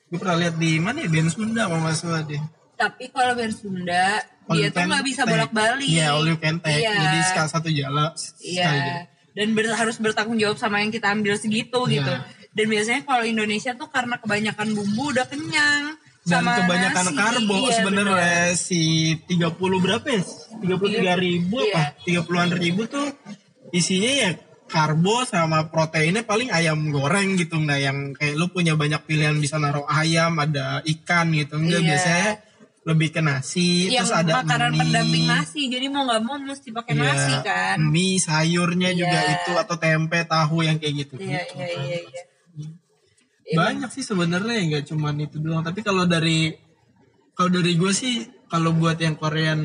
gue 0.10 0.18
pernah 0.20 0.36
lihat 0.42 0.60
di 0.60 0.82
mana 0.82 1.06
ya 1.06 1.10
Ben 1.10 1.30
Sunda 1.30 1.70
kalau 1.70 1.86
nggak 1.86 1.96
salah 1.96 2.26
deh 2.26 2.42
Tapi 2.76 3.14
kalau 3.14 3.38
versi 3.38 3.62
Sunda 3.64 4.20
All 4.50 4.58
dia 4.58 4.68
tuh 4.74 4.82
nggak 4.82 5.06
bisa 5.06 5.22
bolak-balik. 5.30 5.86
Iya, 5.86 6.16
all 6.18 6.26
you 6.26 6.38
can 6.42 6.58
take. 6.58 6.82
Iya. 6.82 6.96
Jadi 6.98 7.18
sekali 7.30 7.50
satu 7.54 7.70
jalan. 7.70 8.10
Iya. 8.42 8.66
sekali. 8.66 8.92
Dan 9.40 9.56
ber- 9.56 9.72
harus 9.72 9.96
bertanggung 9.96 10.36
jawab 10.36 10.60
sama 10.60 10.84
yang 10.84 10.92
kita 10.92 11.08
ambil 11.10 11.40
segitu 11.40 11.80
Iya. 11.88 11.94
gitu. 11.96 12.14
Dan 12.52 12.66
biasanya 12.68 13.02
kalau 13.02 13.24
Indonesia 13.24 13.72
tuh 13.72 13.88
karena 13.88 14.20
kebanyakan 14.20 14.76
bumbu 14.76 15.16
udah 15.16 15.24
kenyang. 15.24 15.96
Dan 16.20 16.44
sama 16.44 16.60
kebanyakan 16.60 17.06
nasi. 17.06 17.16
karbo 17.16 17.56
Iya, 17.58 17.72
sebenarnya 17.74 18.20
si 18.54 18.82
30 19.24 19.80
berapa 19.80 20.04
ya? 20.04 20.22
33 20.60 21.16
ribu 21.16 21.58
Iya. 21.58 21.72
apa? 21.72 22.04
30-an 22.04 22.52
ribu 22.52 22.82
tuh 22.86 23.08
isinya 23.72 24.12
ya 24.12 24.30
karbo 24.68 25.24
sama 25.24 25.66
proteinnya 25.66 26.22
paling 26.22 26.52
ayam 26.52 26.90
goreng 26.90 27.34
gitu 27.34 27.58
nah 27.58 27.74
yang 27.74 28.14
kayak 28.14 28.36
lu 28.36 28.50
punya 28.50 28.74
banyak 28.74 29.02
pilihan 29.02 29.34
bisa 29.36 29.58
naruh 29.58 29.88
ayam 29.88 30.38
ada 30.38 30.86
ikan 30.86 31.32
gitu 31.32 31.58
enggak 31.58 31.80
Iya. 31.80 31.88
biasanya 31.88 32.30
lebih 32.82 33.10
ke 33.10 33.20
nasi 33.20 33.88
Yang 33.88 34.08
terus 34.08 34.14
ada 34.18 34.32
makanan 34.40 34.70
mie, 34.70 34.80
pendamping 34.80 35.26
nasi. 35.26 35.62
Jadi 35.68 35.86
mau 35.88 36.04
nggak 36.04 36.22
mau 36.22 36.36
mesti 36.38 36.70
pakai 36.70 36.94
Iya, 36.94 37.04
nasi 37.04 37.34
kan. 37.42 37.78
mie 37.84 38.18
sayurnya 38.18 38.90
juga 38.94 39.20
Iya. 39.20 39.34
itu 39.38 39.52
atau 39.54 39.76
tempe 39.76 40.20
tahu 40.24 40.58
yang 40.62 40.78
kayak 40.78 40.94
gitu 40.98 41.14
Iya 41.18 41.44
iya 41.46 41.68
iya 41.68 41.98
iya. 42.00 42.72
banyak 43.52 43.90
sih 43.90 44.02
sebenarnya 44.02 44.58
nggak 44.64 44.86
cuman 44.88 45.16
itu 45.20 45.38
doang 45.38 45.60
tapi 45.60 45.82
kalau 45.82 46.06
dari 46.06 46.54
kalau 47.32 47.50
dari 47.52 47.74
gue 47.74 47.92
sih 47.92 48.16
kalau 48.46 48.72
buat 48.72 48.96
yang 48.96 49.16
Korean 49.16 49.60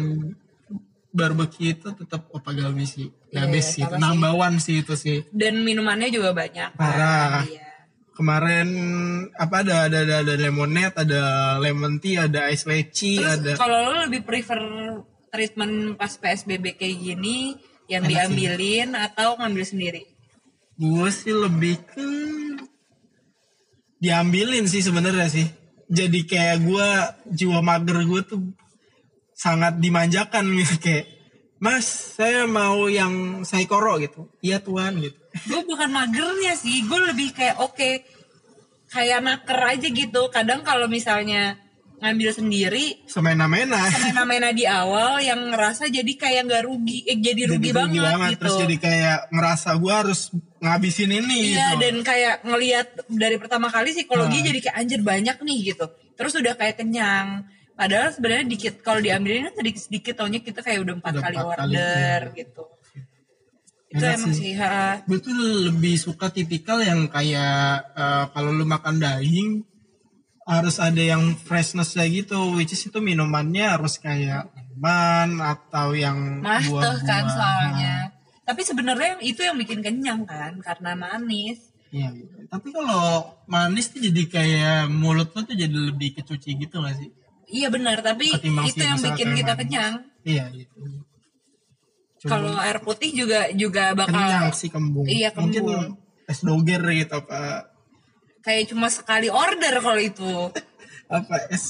barbecue 1.10 1.70
itu 1.72 1.92
tetap 1.92 2.26
Opa 2.28 2.50
Galbi 2.50 2.84
sih 2.84 3.06
Iya, 3.28 3.40
ya 3.40 3.46
best 3.46 3.68
sih 3.70 3.82
sama 3.82 3.92
sih. 3.92 4.00
number 4.00 4.32
one 4.32 4.56
sih 4.58 4.76
itu 4.80 4.94
sih 4.94 5.18
Dan 5.28 5.60
minumannya 5.60 6.08
juga 6.08 6.30
banyak. 6.30 6.70
kan. 6.70 6.78
Parah. 6.78 7.42
Kemarin 8.14 8.68
apa 9.34 9.66
ada 9.66 9.90
ada 9.90 9.98
ada, 10.06 10.16
ada 10.22 10.34
lemonade 10.38 10.94
ada 11.02 11.22
lemon 11.58 11.98
tea 11.98 12.30
ada 12.30 12.46
ice 12.54 12.62
leci 12.62 13.18
Terus 13.18 13.42
ada 13.42 13.52
kalau 13.58 13.90
lo 13.90 14.06
lebih 14.06 14.22
prefer 14.22 14.62
treatment 15.34 15.98
pas 15.98 16.14
PSBB 16.14 16.78
kayak 16.78 16.94
gini 16.94 17.58
yang 17.90 18.06
Enak 18.06 18.10
sih. 18.10 18.14
diambilin 18.14 18.90
atau 18.94 19.34
ngambil 19.36 19.64
sendiri? 19.66 20.02
gue 20.74 21.08
sih 21.10 21.30
lebih 21.30 21.78
ke 21.86 22.06
diambilin 24.02 24.66
sih 24.66 24.82
sebenarnya 24.82 25.30
sih 25.30 25.46
jadi 25.86 26.20
kayak 26.26 26.58
gue 26.66 26.88
jiwa 27.30 27.62
mager 27.62 28.02
gue 28.02 28.22
tuh 28.26 28.40
sangat 29.38 29.78
dimanjakan 29.78 30.50
gitu 30.58 30.74
kayak 30.84 31.06
mas 31.64 32.12
saya 32.20 32.44
mau 32.44 32.92
yang 32.92 33.40
saikoro 33.40 33.96
gitu. 33.96 34.28
Iya 34.44 34.60
tuan 34.60 35.00
gitu. 35.00 35.16
Gue 35.48 35.64
bukan 35.64 35.88
magernya 35.88 36.52
sih. 36.60 36.84
Gue 36.84 37.00
lebih 37.08 37.32
kayak 37.32 37.56
oke 37.56 37.90
kayak 38.92 39.24
naker 39.24 39.60
aja 39.72 39.88
gitu. 39.88 40.28
Kadang 40.28 40.60
kalau 40.60 40.84
misalnya 40.92 41.56
ngambil 42.04 42.36
sendiri 42.36 43.08
semena-mena. 43.08 43.80
mena-mena 44.12 44.52
di 44.52 44.68
awal 44.68 45.24
yang 45.24 45.56
ngerasa 45.56 45.88
jadi 45.88 46.12
kayak 46.20 46.52
nggak 46.52 46.64
rugi 46.68 47.00
eh, 47.08 47.16
jadi 47.16 47.48
rugi, 47.48 47.72
banget, 47.72 48.36
gitu. 48.36 48.40
Terus 48.44 48.56
jadi 48.60 48.76
kayak 48.76 49.18
ngerasa 49.32 49.68
gue 49.80 49.94
harus 49.94 50.20
ngabisin 50.60 51.16
ini 51.16 51.56
iya 51.56 51.72
gitu. 51.72 51.80
dan 51.80 51.94
kayak 52.04 52.34
ngelihat 52.44 52.88
dari 53.08 53.36
pertama 53.40 53.72
kali 53.72 53.96
psikologi 53.96 54.44
Nah. 54.44 54.46
jadi 54.52 54.58
kayak 54.68 54.76
anjir 54.76 55.00
banyak 55.00 55.36
nih 55.40 55.58
gitu. 55.72 55.86
Terus 56.12 56.32
udah 56.36 56.54
kayak 56.60 56.76
kenyang 56.76 57.48
padahal 57.74 58.10
sebenarnya 58.14 58.46
dikit 58.46 58.74
kalau 58.80 59.02
diambilin 59.02 59.50
kan 59.50 59.54
sedikit 59.58 59.82
sedikit 59.82 60.14
taunya 60.18 60.40
kita 60.40 60.60
kayak 60.62 60.80
udah 60.82 60.94
empat 60.98 61.14
kali 61.18 61.36
empat 61.36 61.58
kali, 61.58 61.74
order 61.74 62.20
iya. 62.30 62.38
gitu 62.38 62.64
itu 63.94 64.02
Enak 64.02 64.16
emang 64.18 64.34
sih. 64.34 64.42
sih 64.42 64.52
ha. 64.58 64.98
gue 65.06 65.18
tuh 65.22 65.34
lebih 65.70 65.94
suka 65.98 66.26
tipikal 66.30 66.82
yang 66.82 67.06
kayak 67.06 67.86
eh, 67.94 68.24
kalau 68.34 68.50
lu 68.50 68.66
makan 68.66 68.98
daging 68.98 69.62
harus 70.44 70.76
ada 70.76 71.00
yang 71.00 71.34
freshness 71.40 71.94
kayak 71.94 72.26
gitu 72.26 72.58
which 72.58 72.74
is 72.74 72.82
itu 72.84 72.98
minumannya 72.98 73.64
harus 73.64 73.96
kayak 74.02 74.50
lemon 74.74 75.38
atau 75.38 75.94
yang 75.94 76.42
tuh 76.42 76.98
kan 77.06 77.24
soalnya. 77.30 78.10
Tapi 78.44 78.60
sebenarnya 78.60 79.22
itu 79.24 79.40
yang 79.40 79.56
bikin 79.56 79.80
kenyang 79.80 80.26
kan 80.28 80.58
karena 80.60 80.92
manis. 80.92 81.72
Iya, 81.94 82.10
gitu. 82.10 82.50
tapi 82.50 82.74
kalau 82.74 83.38
manis 83.46 83.86
tuh 83.86 84.02
jadi 84.02 84.22
kayak 84.26 84.90
mulut 84.90 85.30
lo 85.30 85.46
tuh 85.46 85.54
jadi 85.54 85.70
lebih 85.70 86.18
kecuci 86.18 86.58
gitu 86.58 86.82
gak 86.82 86.98
sih? 86.98 87.06
Iya 87.54 87.68
benar, 87.70 88.02
tapi 88.02 88.34
Ketimbang 88.34 88.66
itu 88.66 88.82
yang 88.82 88.98
bikin 88.98 89.28
kita 89.38 89.52
kenyang. 89.54 89.94
Iya 90.26 90.44
gitu. 90.50 90.74
Cuma 92.24 92.30
Kalau 92.34 92.52
air 92.58 92.78
putih 92.82 93.10
juga 93.14 93.46
juga 93.54 93.94
bakal 93.94 94.16
kenyang 94.18 94.50
sih 94.50 94.68
kembung. 94.72 95.06
Iya, 95.06 95.30
Mungkin 95.38 95.62
kembung. 95.62 95.94
es 96.26 96.40
doger 96.40 96.80
gitu 96.88 97.14
apa 97.20 97.68
kayak 98.44 98.64
cuma 98.72 98.88
sekali 98.90 99.28
order 99.30 99.74
kalau 99.78 100.00
itu. 100.00 100.32
apa 101.20 101.36
es 101.52 101.64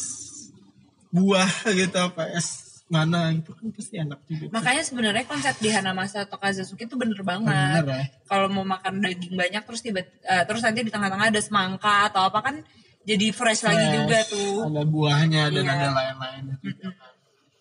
buah 1.11 1.51
gitu 1.75 1.99
apa 1.99 2.31
es 2.35 2.65
mana 2.87 3.35
gitu 3.35 3.51
kan 3.51 3.67
pasti 3.75 3.95
enak 3.99 4.21
juga. 4.31 4.47
Makanya 4.55 4.83
sebenarnya 4.87 5.25
konsep 5.27 5.55
di 5.59 5.69
Hanamasa 5.75 6.23
atau 6.29 6.39
Kazazuki 6.39 6.87
itu 6.87 6.95
bener 6.95 7.19
banget. 7.27 7.83
Bener 7.83 7.87
ya. 7.91 8.05
Kalau 8.31 8.47
mau 8.47 8.63
makan 8.63 9.03
daging 9.03 9.35
banyak 9.35 9.63
terus 9.67 9.81
tiba 9.83 10.07
eh, 10.07 10.45
terus 10.47 10.63
nanti 10.63 10.87
di 10.87 10.91
tengah-tengah 10.95 11.35
ada 11.35 11.41
semangka 11.43 12.09
atau 12.15 12.31
apa 12.31 12.39
kan 12.41 12.57
jadi 13.05 13.27
fresh 13.31 13.63
lagi 13.63 13.85
Fresh, 13.85 13.97
juga 13.97 14.19
tuh. 14.27 14.53
Ada 14.67 14.83
buahnya 14.85 15.43
dan 15.51 15.63
Iya. 15.63 15.73
ada 15.75 15.89
lain-lain. 15.93 16.45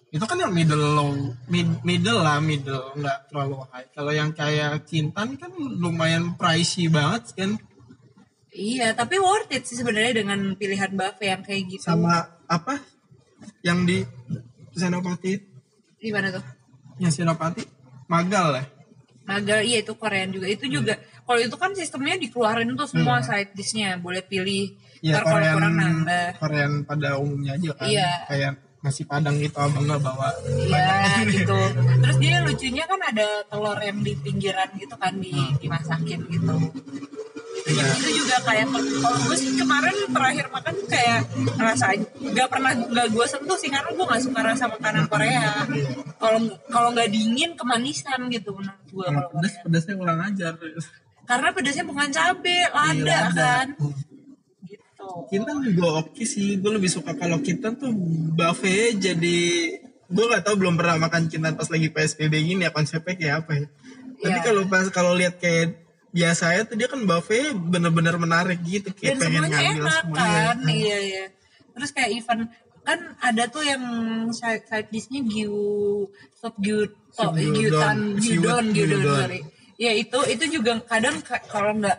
Itu 0.09 0.23
kan 0.23 0.37
yang 0.37 0.53
middle 0.53 0.77
low, 0.93 1.09
mid- 1.47 1.81
middle 1.81 2.19
lah, 2.19 2.37
middle 2.37 2.93
nggak 2.93 3.27
terlalu 3.27 3.65
high. 3.67 3.89
Kalau 3.89 4.11
yang 4.11 4.29
kayak 4.31 4.85
Kintan 4.85 5.35
kan 5.35 5.49
lumayan 5.57 6.33
pricey 6.33 6.87
banget 6.87 7.33
kan, 7.33 7.51
Iya, 8.49 8.93
tapi 8.93 9.17
worth 9.17 9.49
it 9.49 9.65
sih 9.65 9.73
sebenarnya 9.73 10.21
dengan 10.21 10.53
pilihan 10.53 10.93
buffet 10.93 11.25
yang 11.27 11.41
kayak 11.41 11.63
gitu. 11.67 11.81
sama 11.83 12.21
apa 12.45 12.77
yang 13.61 13.81
di 13.81 14.05
Senopati, 14.71 15.41
Gimana 15.97 16.29
tuh? 16.29 16.45
yang 16.97 17.09
Senopati, 17.09 17.65
Magal 18.05 18.53
ya. 18.53 18.63
Magal, 19.23 19.63
iya 19.63 19.81
itu 19.81 19.95
Korean 19.95 20.29
juga. 20.29 20.45
Itu 20.45 20.67
juga, 20.67 20.93
kalau 21.23 21.39
itu 21.39 21.55
kan 21.55 21.73
sistemnya 21.73 22.13
dikeluarin 22.13 22.69
tuh 22.73 22.85
semua 22.85 23.23
side 23.23 23.55
dishnya. 23.55 23.97
Boleh 23.97 24.21
pilih. 24.21 24.75
Ya 25.03 25.19
Ntar 25.19 25.23
Korean, 25.27 25.55
kurang 25.59 25.75
nambah. 25.75 26.27
Korean 26.39 26.71
pada 26.87 27.09
umumnya 27.19 27.51
aja 27.53 27.71
kan, 27.75 27.85
Iya. 27.85 28.11
kayak 28.23 28.51
nasi 28.79 29.03
padang 29.03 29.35
gitu 29.37 29.55
abang 29.57 29.83
nggak 29.83 29.99
bawa 29.99 30.27
Iya 30.45 31.23
gitu. 31.25 31.55
Terus 32.03 32.17
dia 32.19 32.39
lucunya 32.39 32.83
kan 32.83 32.99
ada 33.01 33.27
telur 33.45 33.79
yang 33.79 33.99
di 33.99 34.15
pinggiran 34.17 34.67
gitu 34.75 34.95
kan 34.95 35.15
di 35.15 35.31
dimasakin 35.57 36.19
gitu. 36.25 36.55
Iya. 37.63 37.83
Itu 37.95 38.09
juga 38.13 38.37
kayak 38.43 38.67
kalau 38.71 39.19
gue 39.21 39.37
sih 39.37 39.51
kemarin 39.53 39.95
terakhir 40.05 40.45
makan 40.49 40.75
kayak 40.85 41.19
ngerasain 41.53 42.01
nggak 42.25 42.47
pernah 42.49 42.71
nggak 42.75 43.07
gue 43.09 43.25
sentuh 43.25 43.55
sih 43.55 43.67
karena 43.67 43.89
gue 43.89 44.03
nggak 44.03 44.21
suka 44.21 44.39
rasa 44.41 44.65
makanan 44.69 45.03
Korea. 45.07 45.63
Kalau 46.17 46.39
kalau 46.67 46.89
nggak 46.91 47.07
dingin 47.07 47.55
kemanisan 47.55 48.27
gitu 48.29 48.51
menurut 48.51 48.83
gue 48.85 48.99
Kalau 49.01 49.19
kalau 49.21 49.29
pedas 49.33 49.53
pedasnya 49.59 49.95
kurang 49.95 50.19
ajar. 50.21 50.53
Karena 51.23 51.47
pedasnya 51.51 51.83
bukan 51.83 52.09
cabe, 52.09 52.57
lada 52.69 52.91
Iya, 52.93 53.19
lada. 53.25 53.51
kan. 53.63 53.67
Kintan 55.25 55.61
juga 55.63 55.87
oke 55.99 56.23
sih, 56.23 56.55
gue 56.55 56.71
lebih 56.71 56.87
suka 56.87 57.13
kalau 57.13 57.37
Kintan 57.37 57.75
tuh 57.75 57.91
buffet 58.31 58.97
jadi 58.97 59.39
gue 60.05 60.25
nggak 60.25 60.43
tahu 60.43 60.55
belum 60.57 60.75
pernah 60.75 60.97
makan 60.99 61.25
Kintan 61.25 61.53
pas 61.53 61.65
lagi 61.65 61.87
PSBB 61.87 62.33
gini 62.43 62.61
ya 62.61 62.71
konsepnya 62.71 63.13
kayak 63.13 63.35
apa 63.41 63.51
ya. 63.55 63.65
Tapi 64.15 64.31
Iya. 64.31 64.41
kalau 64.41 64.61
pas 64.65 64.85
kalau 64.89 65.11
lihat 65.13 65.37
kayak 65.37 65.79
biasanya 66.09 66.61
tuh 66.63 66.75
dia 66.75 66.85
kan 66.85 67.01
buffet 67.01 67.51
bener-bener 67.53 68.15
menarik 68.15 68.61
gitu 68.61 68.89
kayak 68.91 69.17
Dan 69.17 69.19
pengen 69.19 69.41
semuanya 69.41 69.57
ngambil 69.59 69.81
enak 69.81 69.95
semuanya. 69.99 70.41
kan. 70.45 70.57
Iya 70.67 70.97
iya. 70.99 71.25
Terus 71.73 71.89
kayak 71.91 72.11
event 72.13 72.41
kan 72.83 72.99
ada 73.17 73.43
tuh 73.47 73.63
yang 73.63 73.83
side, 74.29 74.63
side 74.63 74.89
dishnya 74.89 75.23
gyu 75.23 76.03
sop 76.33 76.53
gyu 76.57 76.83
to, 77.09 77.25
gyudon 78.19 78.19
gyudon. 78.19 79.05
sorry. 79.17 79.39
Ya 79.75 79.91
itu 79.91 80.19
itu 80.27 80.45
juga 80.51 80.77
kadang 80.83 81.17
ka- 81.19 81.41
kalau 81.43 81.73
nggak 81.73 81.97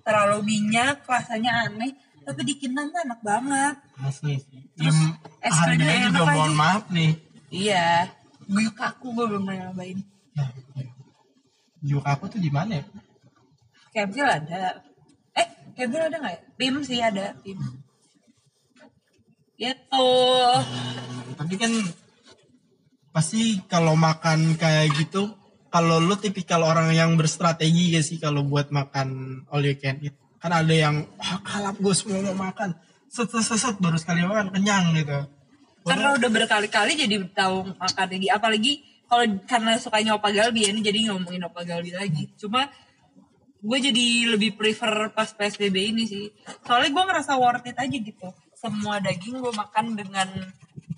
terlalu 0.00 0.38
minyak 0.46 1.02
rasanya 1.02 1.66
aneh 1.66 1.90
tapi 2.26 2.42
di 2.42 2.54
Kintan 2.58 2.90
tuh 2.90 2.98
enak 3.06 3.20
banget. 3.22 3.74
Asli. 4.02 4.42
Terus 4.74 4.98
es 5.38 5.54
krimnya 5.62 6.10
juga 6.10 6.26
enak 6.26 6.34
mohon 6.34 6.54
maaf 6.58 6.84
nih. 6.90 7.14
Iya. 7.54 8.10
Gyukaku 8.50 9.14
gue 9.14 9.24
belum 9.30 9.46
pernah 9.46 9.70
nyobain. 9.70 9.98
Juk 11.86 12.02
aku 12.02 12.26
tuh 12.26 12.42
di 12.42 12.50
mana 12.50 12.82
ya? 12.82 12.84
Kevil 13.94 14.26
ada. 14.26 14.82
Eh, 15.38 15.46
Kevil 15.78 16.02
ada 16.10 16.16
nggak 16.18 16.34
ya? 16.34 16.42
Pim 16.58 16.74
sih 16.82 16.98
ada, 16.98 17.38
Pim. 17.46 17.62
Gitu. 19.54 20.10
Tapi 21.38 21.54
kan 21.54 21.72
pasti 23.14 23.62
kalau 23.70 23.94
makan 23.94 24.58
kayak 24.58 24.98
gitu, 24.98 25.30
kalau 25.70 26.02
lu 26.02 26.18
tipikal 26.18 26.66
orang 26.66 26.90
yang 26.90 27.14
berstrategi 27.14 27.94
gak 27.94 28.04
sih 28.04 28.18
kalau 28.18 28.42
buat 28.42 28.74
makan 28.74 29.40
all 29.48 29.62
you 29.62 29.78
can 29.78 30.02
eat? 30.02 30.18
Kan 30.42 30.52
ada 30.52 30.74
yang 30.74 31.08
ah 31.16 31.40
kalap 31.42 31.76
gue 31.80 31.94
semua 31.96 32.20
mau 32.32 32.48
makan, 32.48 32.76
set 33.08 33.28
set 33.32 33.44
set, 33.44 33.58
set, 33.58 33.76
baru 33.80 33.96
sekali 33.96 34.24
makan 34.24 34.52
kenyang 34.52 34.92
gitu. 34.96 35.18
Karena 35.86 36.18
udah 36.18 36.30
berkali-kali 36.30 36.92
jadi 36.98 37.16
tahu 37.30 37.76
makan 37.78 38.06
lagi. 38.10 38.28
Apalagi 38.28 38.72
kalau 39.06 39.24
karena 39.46 39.78
sukanya 39.78 40.18
Opa 40.18 40.34
Galbi 40.34 40.66
ya, 40.66 40.74
ini 40.74 40.82
jadi 40.82 41.14
ngomongin 41.14 41.46
Opa 41.46 41.62
Galbi 41.62 41.94
lagi. 41.94 42.26
Cuma 42.34 42.66
gue 43.62 43.78
jadi 43.78 44.34
lebih 44.34 44.58
prefer 44.58 45.14
pas 45.14 45.30
PSBB 45.30 45.94
ini 45.94 46.04
sih. 46.10 46.30
Soalnya 46.66 46.90
gue 46.90 47.04
ngerasa 47.06 47.38
worth 47.38 47.66
it 47.70 47.78
aja 47.78 47.96
gitu. 47.96 48.28
Semua 48.58 48.98
daging 48.98 49.38
gue 49.38 49.52
makan 49.54 49.94
dengan 49.94 50.28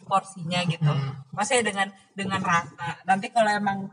porsinya 0.08 0.64
gitu 0.64 0.88
maksudnya 1.36 1.62
dengan 1.68 1.88
dengan 2.16 2.40
rasa 2.40 2.96
nanti 3.04 3.28
kalau 3.28 3.52
emang 3.52 3.92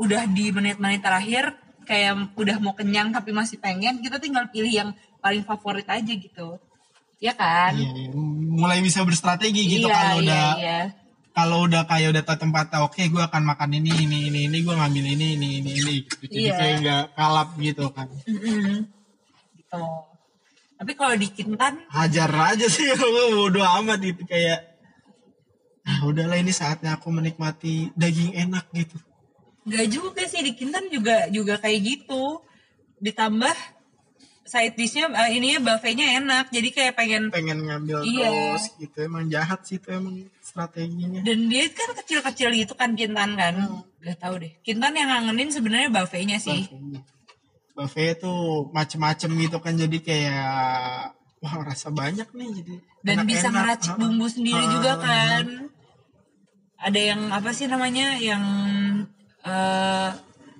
udah 0.00 0.24
di 0.32 0.48
menit-menit 0.48 1.04
terakhir 1.04 1.52
kayak 1.82 2.34
udah 2.34 2.56
mau 2.58 2.72
kenyang 2.72 3.10
tapi 3.10 3.30
masih 3.30 3.58
pengen 3.58 3.98
kita 4.00 4.16
tinggal 4.16 4.46
pilih 4.48 4.70
yang 4.70 4.90
paling 5.18 5.42
favorit 5.42 5.86
aja 5.86 6.12
gitu 6.12 6.58
ya 7.18 7.32
kan 7.32 7.70
Iya, 7.74 7.90
iya. 7.94 8.10
mulai 8.52 8.82
bisa 8.82 9.02
berstrategi 9.02 9.62
gitu 9.78 9.86
Iya, 9.86 9.94
kalau 9.94 10.16
iya, 10.18 10.22
udah 10.26 10.46
iya. 10.58 10.78
kalau 11.32 11.58
udah 11.64 11.82
kayak 11.86 12.08
udah 12.12 12.22
tahu 12.26 12.38
tempatnya 12.42 12.78
oke 12.82 12.98
gue 12.98 13.22
akan 13.22 13.42
makan 13.46 13.70
ini 13.78 13.92
ini 14.02 14.18
ini 14.28 14.40
ini 14.50 14.58
gue 14.60 14.74
ngambil 14.74 15.04
ini 15.06 15.26
ini 15.38 15.48
ini 15.62 15.70
ini 15.78 15.94
gitu. 16.02 16.26
jadi 16.26 16.40
Iya. 16.50 16.54
kayak 16.58 16.74
nggak 16.82 17.02
kalap 17.14 17.48
gitu 17.56 17.84
kan 17.94 18.08
gitu 19.54 19.82
tapi 20.82 20.92
kalau 20.98 21.14
di 21.14 21.28
Kintan 21.30 21.74
hajar 21.94 22.26
aja 22.50 22.66
sih 22.66 22.90
gue 22.98 23.24
bodo 23.38 23.62
amat 23.62 24.02
itu 24.02 24.22
kayak 24.26 24.74
ah 25.82 25.98
udahlah 26.06 26.38
ini 26.38 26.50
saatnya 26.50 26.94
aku 26.98 27.10
menikmati 27.10 27.90
daging 27.94 28.34
enak 28.34 28.66
gitu 28.74 28.98
Gak 29.62 29.86
juga 29.88 30.22
sih 30.26 30.42
di 30.42 30.52
Kintan 30.52 30.90
juga 30.90 31.30
juga 31.30 31.54
kayak 31.56 31.80
gitu. 31.80 32.42
Ditambah 32.98 33.54
side 34.42 34.74
dishnya 34.74 35.06
eh, 35.14 35.38
ininya 35.38 35.70
buffetnya 35.70 36.18
enak. 36.18 36.50
Jadi 36.50 36.68
kayak 36.70 36.94
pengen 36.94 37.30
pengen 37.30 37.62
ngambil 37.62 38.02
Iya. 38.02 38.30
terus 38.58 38.64
gitu 38.76 38.98
emang 39.00 39.30
jahat 39.30 39.62
sih 39.62 39.78
itu 39.78 39.88
emang 39.88 40.18
strateginya 40.42 41.22
dan 41.22 41.46
dia 41.46 41.70
kan 41.70 41.94
kecil-kecil 41.94 42.50
gitu 42.52 42.74
kan 42.74 42.92
Kintan 42.92 43.38
kan. 43.38 43.54
Gak 44.02 44.18
tahu 44.18 44.42
deh. 44.42 44.52
Kintan 44.60 44.92
yang 44.92 45.08
ngangenin 45.08 45.48
sebenarnya 45.48 45.88
buffetnya 45.88 46.38
sih. 46.38 46.66
buffet 47.72 48.20
tuh 48.20 48.68
macem-macem 48.68 49.32
gitu 49.32 49.56
kan 49.56 49.72
jadi 49.72 49.98
kayak 50.04 51.16
wah 51.40 51.54
rasa 51.64 51.88
banyak 51.88 52.28
nih 52.28 52.48
jadi 52.60 52.74
Dan 53.00 53.16
bisa 53.24 53.48
enak-enak. 53.48 53.54
ngeracik 53.56 53.90
Ha, 53.90 53.98
bumbu 53.98 54.26
sendiri 54.28 54.60
ha, 54.60 54.70
juga 54.70 54.92
ha, 54.92 55.00
kan. 55.00 55.44
Ada 56.76 57.00
yang 57.00 57.20
apa 57.30 57.50
sih 57.50 57.66
namanya 57.66 58.18
yang 58.20 58.42
eh, 59.44 60.10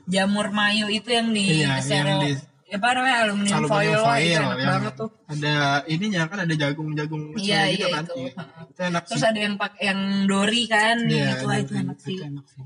jamur 0.04 0.50
mayo 0.50 0.86
itu 0.88 1.08
yang 1.08 1.30
di 1.30 1.62
Iya, 1.62 1.78
yang 1.80 2.20
di- 2.20 2.38
apa 2.72 2.88
namanya 2.90 3.16
aluminium, 3.22 3.56
aluminium 3.60 3.68
foil, 3.68 4.00
wah, 4.00 4.16
itu 4.16 4.32
foil 4.32 4.32
enak 4.32 4.56
yang 4.56 4.70
banget 4.72 4.94
tuh. 4.96 5.10
ada 5.28 5.52
ininya 5.86 6.22
kan 6.24 6.38
ada 6.40 6.54
jagung-jagung 6.56 7.22
kecil 7.36 7.44
Iya, 7.44 7.60
gitu 7.68 7.76
iya, 7.78 7.92
kan 7.92 8.02
itu. 8.02 8.14
Iya. 8.16 8.32
Itu 8.64 8.80
enak 8.82 9.02
Terus 9.04 9.20
sih 9.20 9.28
ada 9.28 9.40
yang 9.40 9.54
pakai 9.56 9.82
yang 9.84 10.00
dori 10.24 10.62
kan, 10.66 10.96
Iya, 10.98 11.26
itu 11.30 11.44
wah, 11.44 11.56
itu 11.58 11.64
itu 11.68 11.74
enak 11.78 11.98
sih. 11.98 12.16
enak 12.18 12.46
sih 12.46 12.64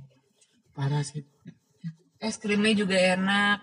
parah 0.71 1.03
sih 1.03 1.23
Es 2.19 2.37
krimnya 2.37 2.73
juga 2.75 2.97
enak. 2.97 3.61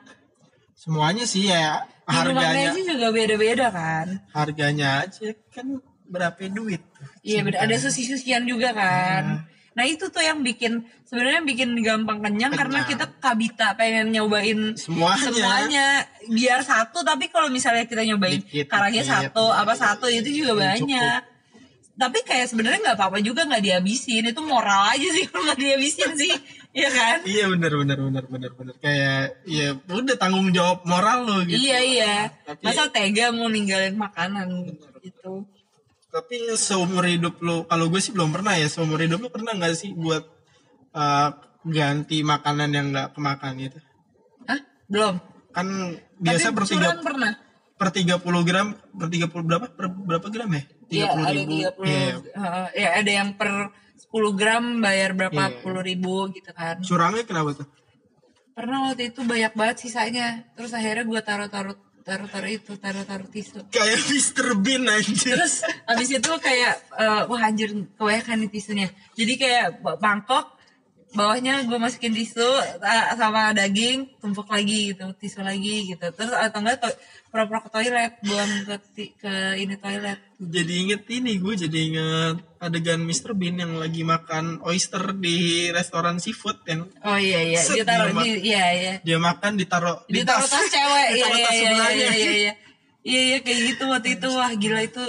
semuanya 0.75 1.23
sih 1.23 1.47
ya 1.47 1.79
harganya 2.03 2.69
Messi 2.69 2.81
juga 2.83 3.07
beda-beda 3.09 3.67
kan. 3.69 4.07
harganya 4.29 4.87
aja 5.01 5.31
kan 5.47 5.79
berapa 6.05 6.35
duit 6.49 6.83
Iya 7.21 7.39
beda. 7.41 7.57
Ada 7.61 7.75
susi-susian 7.79 8.43
juga 8.43 8.75
kan. 8.75 9.23
Nah 9.23 9.41
itu 9.81 10.05
tuh 10.07 10.21
yang 10.21 10.39
bikin 10.39 10.85
sebenarnya 11.03 11.41
bikin 11.41 11.73
gampang 11.79 12.21
kenyang, 12.21 12.53
karena 12.53 12.85
kita 12.85 13.09
kabita 13.17 13.73
pengen 13.73 14.09
nyobain 14.09 14.77
Semuanya. 14.77 15.17
semuanya 15.23 15.85
biar 16.27 16.61
satu 16.61 17.01
tapi 17.01 17.27
kalau 17.27 17.49
misalnya 17.49 17.83
kita 17.83 18.05
nyobain 18.05 18.37
Dikit, 18.39 18.69
karangnya 18.69 19.01
dikit. 19.01 19.33
satu 19.33 19.45
apa 19.47 19.73
satu 19.73 20.05
itu 20.05 20.29
juga 20.35 20.53
Cukup. 20.53 20.61
banyak. 20.61 21.21
Tapi 21.93 22.19
kayak 22.21 22.47
sebenarnya 22.47 22.79
nggak 22.83 22.97
apa-apa 22.97 23.17
juga 23.19 23.45
nggak 23.45 23.61
dihabisin 23.61 24.25
itu 24.25 24.41
moral 24.41 24.89
aja 24.89 25.07
sih 25.07 25.25
kalau 25.29 25.41
nggak 25.43 25.57
dihabisin 25.59 26.11
sih, 26.15 26.33
ya 26.71 26.89
kan? 26.89 27.21
iya 27.23 27.45
bener 27.47 27.69
bener 27.71 27.97
bener 27.99 28.23
bener 28.27 28.51
bener 28.51 28.75
kayak 28.77 29.41
ya 29.43 29.77
udah 29.87 30.15
tanggung 30.15 30.49
jawab 30.49 30.81
moral 30.83 31.21
lo 31.21 31.37
gitu 31.41 31.53
Iya 31.55 31.79
iya. 31.79 32.15
Tapi- 32.43 32.61
Masa 32.61 32.89
tega 32.89 33.29
mau 33.29 33.45
ninggalin 33.45 33.93
makanan 33.93 34.49
gitu. 35.01 35.45
Tapi 36.13 36.35
seumur 36.53 37.01
hidup 37.03 37.41
lo 37.41 37.65
kalau 37.65 37.89
gue 37.89 37.97
sih 37.97 38.13
belum 38.13 38.29
pernah 38.29 38.53
ya 38.53 38.69
seumur 38.69 39.01
hidup 39.01 39.17
lo 39.17 39.29
pernah 39.29 39.57
nggak 39.57 39.73
sih 39.73 39.91
buat 39.91 40.21
uh, 40.93 41.29
ganti 41.65 42.21
makanan 42.21 42.69
yang 42.69 42.93
nggak 42.93 43.17
kemakan 43.17 43.57
gitu 43.57 43.79
Hah? 44.45 44.59
Belum. 44.85 45.15
kan 45.49 45.67
biasa 46.17 46.49
Tapi 46.49 46.55
per 46.55 46.65
tiga 46.67 46.89
pernah. 46.99 47.33
per 47.73 47.89
30 47.89 48.47
gram 48.47 48.67
per 48.93 49.07
30 49.09 49.29
berapa 49.43 49.65
per 49.69 49.85
berapa 49.89 50.27
gram 50.29 50.49
ya 50.51 50.63
Iya, 50.93 51.09
ada 51.09 51.31
ribu 51.33 51.57
30. 51.57 51.89
Iya. 51.89 52.15
Heeh, 52.37 52.67
ya 52.77 52.89
ada 53.01 53.11
yang 53.11 53.29
per 53.33 53.49
10 53.97 54.37
gram 54.37 54.63
bayar 54.77 55.17
berapa 55.17 55.41
Iya. 55.49 55.57
puluh 55.59 55.81
ribu 55.81 56.29
gitu 56.29 56.53
kan. 56.53 56.77
curangnya 56.79 57.25
kenapa 57.25 57.57
tuh 57.57 57.67
Pernah 58.53 58.85
waktu 58.85 59.09
itu 59.09 59.25
banyak 59.25 59.57
banget 59.57 59.77
sisanya. 59.81 60.45
Terus 60.53 60.77
akhirnya 60.77 61.01
gue 61.01 61.21
taruh-taruh 61.25 61.73
taruh-taruh 62.03 62.51
itu, 62.51 62.71
taruh-taruh 62.77 63.27
tisu. 63.31 63.59
kayak 63.71 63.99
Mr. 64.11 64.53
Bean 64.59 64.85
anjir 64.85 65.33
Terus 65.33 65.63
abis 65.87 66.09
itu 66.13 66.31
kayak 66.37 66.73
eh, 66.99 67.21
wah 67.25 67.41
anjir 67.41 67.73
kebanyakan 67.97 68.45
nih 68.45 68.49
tisunya. 68.51 68.87
Jadi 69.17 69.33
kayak 69.39 69.81
ba- 69.81 69.97
mangkok 69.97 70.52
bawahnya 71.13 71.63
gue 71.69 71.77
masukin 71.77 72.13
tisu 72.13 72.49
sama 73.15 73.53
daging 73.53 74.09
tumpuk 74.17 74.49
lagi 74.49 74.93
gitu 74.93 75.05
tisu 75.13 75.45
lagi 75.45 75.93
gitu. 75.93 76.05
Terus 76.09 76.33
atau 76.33 76.59
enggak 76.59 76.81
to 76.81 76.89
pura-pura 77.29 77.65
ke 77.65 77.69
toilet 77.69 78.13
buang 78.25 78.51
ke 78.65 78.75
ke 79.21 79.33
ini 79.61 79.77
toilet. 79.77 80.19
Jadi 80.41 80.73
inget 80.73 81.01
ini 81.13 81.37
gue 81.37 81.53
jadi 81.53 81.77
inget 81.77 82.37
adegan 82.57 83.01
Mr. 83.05 83.37
Bean 83.37 83.61
yang 83.61 83.77
lagi 83.77 84.01
makan 84.01 84.61
oyster 84.65 85.13
di 85.17 85.69
restoran 85.69 86.17
seafood 86.17 86.61
yang 86.65 86.89
oh 87.05 87.17
iya 87.17 87.41
iya. 87.45 87.61
Set, 87.61 87.81
dia 87.81 87.85
taruh 87.85 88.09
dia 88.09 88.21
di 88.21 88.31
iya 88.49 88.65
iya. 88.73 88.93
dia 89.05 89.17
makan 89.21 89.57
ditaruh 89.57 90.05
di 90.09 90.21
ditaruh 90.21 90.49
tas. 90.49 90.65
cewek. 90.69 91.07
Iya 91.17 91.25
iya 91.29 91.45
tas 91.45 91.53
iya 91.53 91.69
sebelahnya. 91.69 91.93
iya 91.93 92.11
iya 92.13 92.33
iya. 92.33 92.53
Iya 93.03 93.21
iya 93.27 93.37
kayak 93.43 93.59
gitu 93.69 93.83
waktu 93.89 94.09
itu. 94.17 94.27
Wah 94.33 94.51
gila 94.57 94.81
itu 94.81 95.03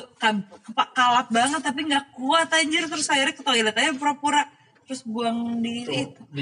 kalap 0.97 1.29
banget 1.33 1.61
tapi 1.65 1.81
nggak 1.89 2.13
kuat 2.13 2.49
anjir. 2.53 2.85
Terus 2.93 3.09
akhirnya 3.09 3.35
ke 3.37 3.43
toilet 3.45 3.77
aja 3.77 3.93
pura-pura 3.97 4.45
terus 4.85 5.03
buang 5.03 5.59
di 5.59 5.83
itu 5.83 5.93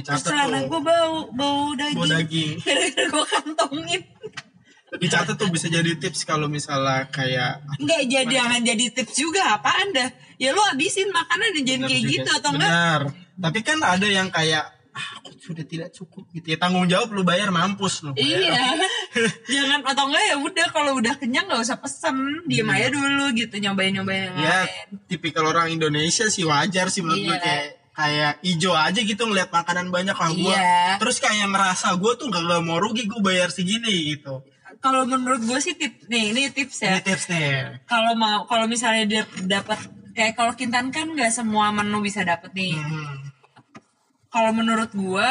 terus 0.00 0.22
celana 0.22 0.62
gue 0.62 0.80
bau 0.80 1.30
bau 1.30 1.72
daging 1.72 1.96
Bau 1.96 2.06
daging. 2.06 2.50
gara-gara 2.64 3.06
gue 3.08 3.24
kantongin 3.28 4.02
dicatat 4.92 5.34
tuh 5.34 5.48
bisa 5.48 5.66
jadi 5.66 5.96
tips 5.96 6.22
kalau 6.22 6.46
misalnya 6.46 7.08
kayak 7.08 7.64
nggak 7.78 8.02
jadi 8.04 8.28
jangan 8.30 8.60
jadi 8.60 8.84
tips 8.92 9.14
juga 9.16 9.56
apa 9.56 9.72
anda 9.78 10.12
ya 10.36 10.50
lu 10.50 10.60
habisin 10.62 11.08
makanan 11.08 11.48
dan 11.50 11.62
jangan 11.64 11.88
kayak 11.88 12.02
juga. 12.02 12.12
gitu 12.12 12.30
atau 12.30 12.50
enggak 12.52 12.68
Benar. 12.68 13.00
Tapi 13.32 13.58
kan 13.60 13.78
ada 13.80 14.04
yang 14.04 14.28
kayak 14.28 14.64
ah, 14.92 15.08
aku 15.16 15.32
sudah 15.42 15.64
tidak 15.64 15.88
cukup 15.90 16.28
gitu 16.30 16.52
ya. 16.52 16.60
Tanggung 16.60 16.84
jawab 16.84 17.08
lu 17.10 17.24
bayar 17.24 17.48
mampus 17.48 18.04
lu. 18.04 18.12
bayar. 18.12 18.28
Iya, 18.28 18.64
jangan 19.56 19.80
atau 19.82 20.04
enggak 20.04 20.22
ya 20.22 20.36
udah 20.36 20.66
kalau 20.68 20.92
udah 20.94 21.14
kenyang 21.16 21.48
nggak 21.48 21.62
usah 21.62 21.80
pesen, 21.80 22.14
diem 22.44 22.68
aja 22.68 22.92
dulu 22.92 23.32
gitu 23.32 23.56
nyobain 23.56 23.88
nyobain 23.90 24.28
yang 24.28 24.36
Ya, 24.36 24.58
lain. 24.62 25.00
tipikal 25.06 25.48
orang 25.48 25.72
Indonesia 25.72 26.28
sih 26.28 26.44
wajar 26.44 26.92
sih 26.92 27.00
menurut 27.00 27.24
gue 27.24 27.32
Iya. 27.32 27.40
kayak 27.40 27.66
kayak 27.92 28.40
ijo 28.40 28.72
aja 28.72 29.00
gitu 29.04 29.28
ngeliat 29.28 29.52
makanan 29.52 29.92
banyak 29.92 30.16
lah 30.16 30.30
gue. 30.32 30.56
Iya. 30.56 30.96
Terus 30.96 31.20
kayak 31.20 31.52
ngerasa 31.52 31.92
gue 32.00 32.12
tuh 32.16 32.32
gak, 32.32 32.44
gak 32.44 32.62
mau 32.64 32.80
rugi 32.80 33.04
gue 33.04 33.20
bayar 33.20 33.52
segini 33.52 34.16
gitu. 34.16 34.40
Kalau 34.82 35.06
menurut 35.06 35.44
gue 35.44 35.58
sih 35.62 35.78
tip 35.78 35.94
nih 36.10 36.34
ini 36.34 36.50
tips 36.50 36.82
ya. 36.82 36.98
Ini 36.98 37.00
tips 37.04 37.24
nih. 37.30 37.86
Kalau 37.86 38.18
mau 38.18 38.48
kalau 38.50 38.66
misalnya 38.66 39.04
dia 39.06 39.22
dapat 39.46 39.78
kayak 40.16 40.34
kalau 40.34 40.52
kintan 40.58 40.90
kan 40.90 41.06
nggak 41.12 41.30
semua 41.30 41.70
menu 41.70 42.02
bisa 42.02 42.26
dapet 42.26 42.50
nih. 42.50 42.74
Hmm. 42.74 43.30
Kalau 44.32 44.50
menurut 44.56 44.90
gue 44.90 45.26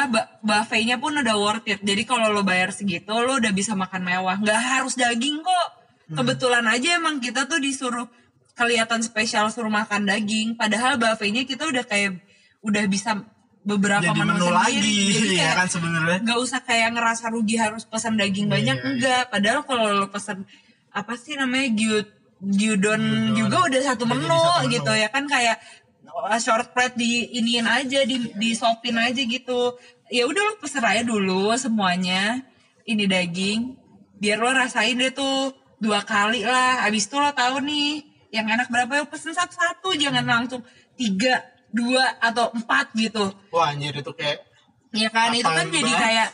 buffetnya 0.45 1.01
pun 1.01 1.17
udah 1.17 1.35
worth 1.35 1.67
it. 1.67 1.81
Jadi 1.81 2.05
kalau 2.05 2.29
lo 2.29 2.45
bayar 2.45 2.71
segitu 2.71 3.11
lo 3.11 3.41
udah 3.41 3.51
bisa 3.51 3.75
makan 3.75 4.05
mewah. 4.05 4.39
Nggak 4.39 4.61
harus 4.61 4.95
daging 4.95 5.43
kok. 5.43 5.67
Hmm. 6.13 6.15
Kebetulan 6.21 6.63
aja 6.69 7.01
emang 7.01 7.19
kita 7.19 7.49
tuh 7.49 7.59
disuruh 7.59 8.07
kelihatan 8.55 9.03
spesial 9.03 9.51
suruh 9.51 9.73
makan 9.73 10.07
daging. 10.07 10.55
Padahal 10.55 10.95
buffetnya 10.95 11.43
kita 11.43 11.67
udah 11.67 11.83
kayak 11.83 12.30
udah 12.61 12.83
bisa 12.87 13.17
beberapa 13.61 14.09
Jadi 14.09 14.19
menu, 14.25 14.33
menu 14.41 14.47
lagi 14.49 14.93
Jadi 15.13 15.35
ya 15.37 15.53
kayak 15.53 15.55
kan 15.57 15.67
sebenarnya. 15.69 16.17
nggak 16.25 16.39
usah 16.41 16.59
kayak 16.65 16.89
ngerasa 16.97 17.25
rugi 17.29 17.55
harus 17.61 17.83
pesan 17.85 18.17
daging 18.17 18.49
banyak 18.49 18.77
Iya, 18.77 18.85
enggak. 18.85 19.23
Padahal 19.29 19.61
kalau 19.65 19.85
lo 19.93 20.07
pesan 20.09 20.45
apa 20.91 21.13
sih 21.15 21.37
namanya 21.37 21.69
gyud 21.71 22.07
gyudon 22.41 23.37
juga 23.37 23.69
udah 23.69 23.81
satu 23.85 24.09
menu, 24.09 24.25
satu 24.25 24.65
menu. 24.65 24.73
gitu 24.73 24.91
ya 24.97 25.07
kan 25.13 25.29
kayak 25.29 25.61
uh, 26.09 26.39
short 26.41 26.73
plate 26.73 26.97
di 26.97 27.29
iniin 27.37 27.69
aja 27.69 28.01
di 28.01 28.33
di 28.33 28.49
sopin 28.57 28.97
aja 28.97 29.21
gitu. 29.21 29.77
Ya 30.09 30.25
udah 30.25 30.41
lo 30.41 30.53
pesen 30.57 30.81
aja 30.81 31.05
dulu 31.05 31.53
semuanya 31.53 32.41
ini 32.89 33.05
daging 33.05 33.77
biar 34.17 34.41
lo 34.41 34.49
rasain 34.53 34.97
deh 34.97 35.13
tuh 35.13 35.53
dua 35.77 36.01
kali 36.01 36.41
lah. 36.41 36.81
Abis 36.89 37.05
itu 37.05 37.15
lo 37.21 37.29
tahu 37.29 37.61
nih 37.61 38.09
yang 38.33 38.49
enak 38.49 38.73
berapa 38.73 38.89
ya 38.89 39.05
pesen 39.05 39.37
satu-satu 39.37 39.93
jangan 40.01 40.25
langsung 40.25 40.65
tiga 40.97 41.50
dua 41.71 42.19
atau 42.19 42.51
empat 42.51 42.91
gitu 42.95 43.31
Wah 43.51 43.71
anjir 43.71 43.95
itu 43.95 44.11
kayak 44.13 44.51
Iya 44.91 45.07
kan 45.07 45.31
itu 45.31 45.47
kan 45.47 45.67
jadi 45.71 45.91
kayak 45.91 46.29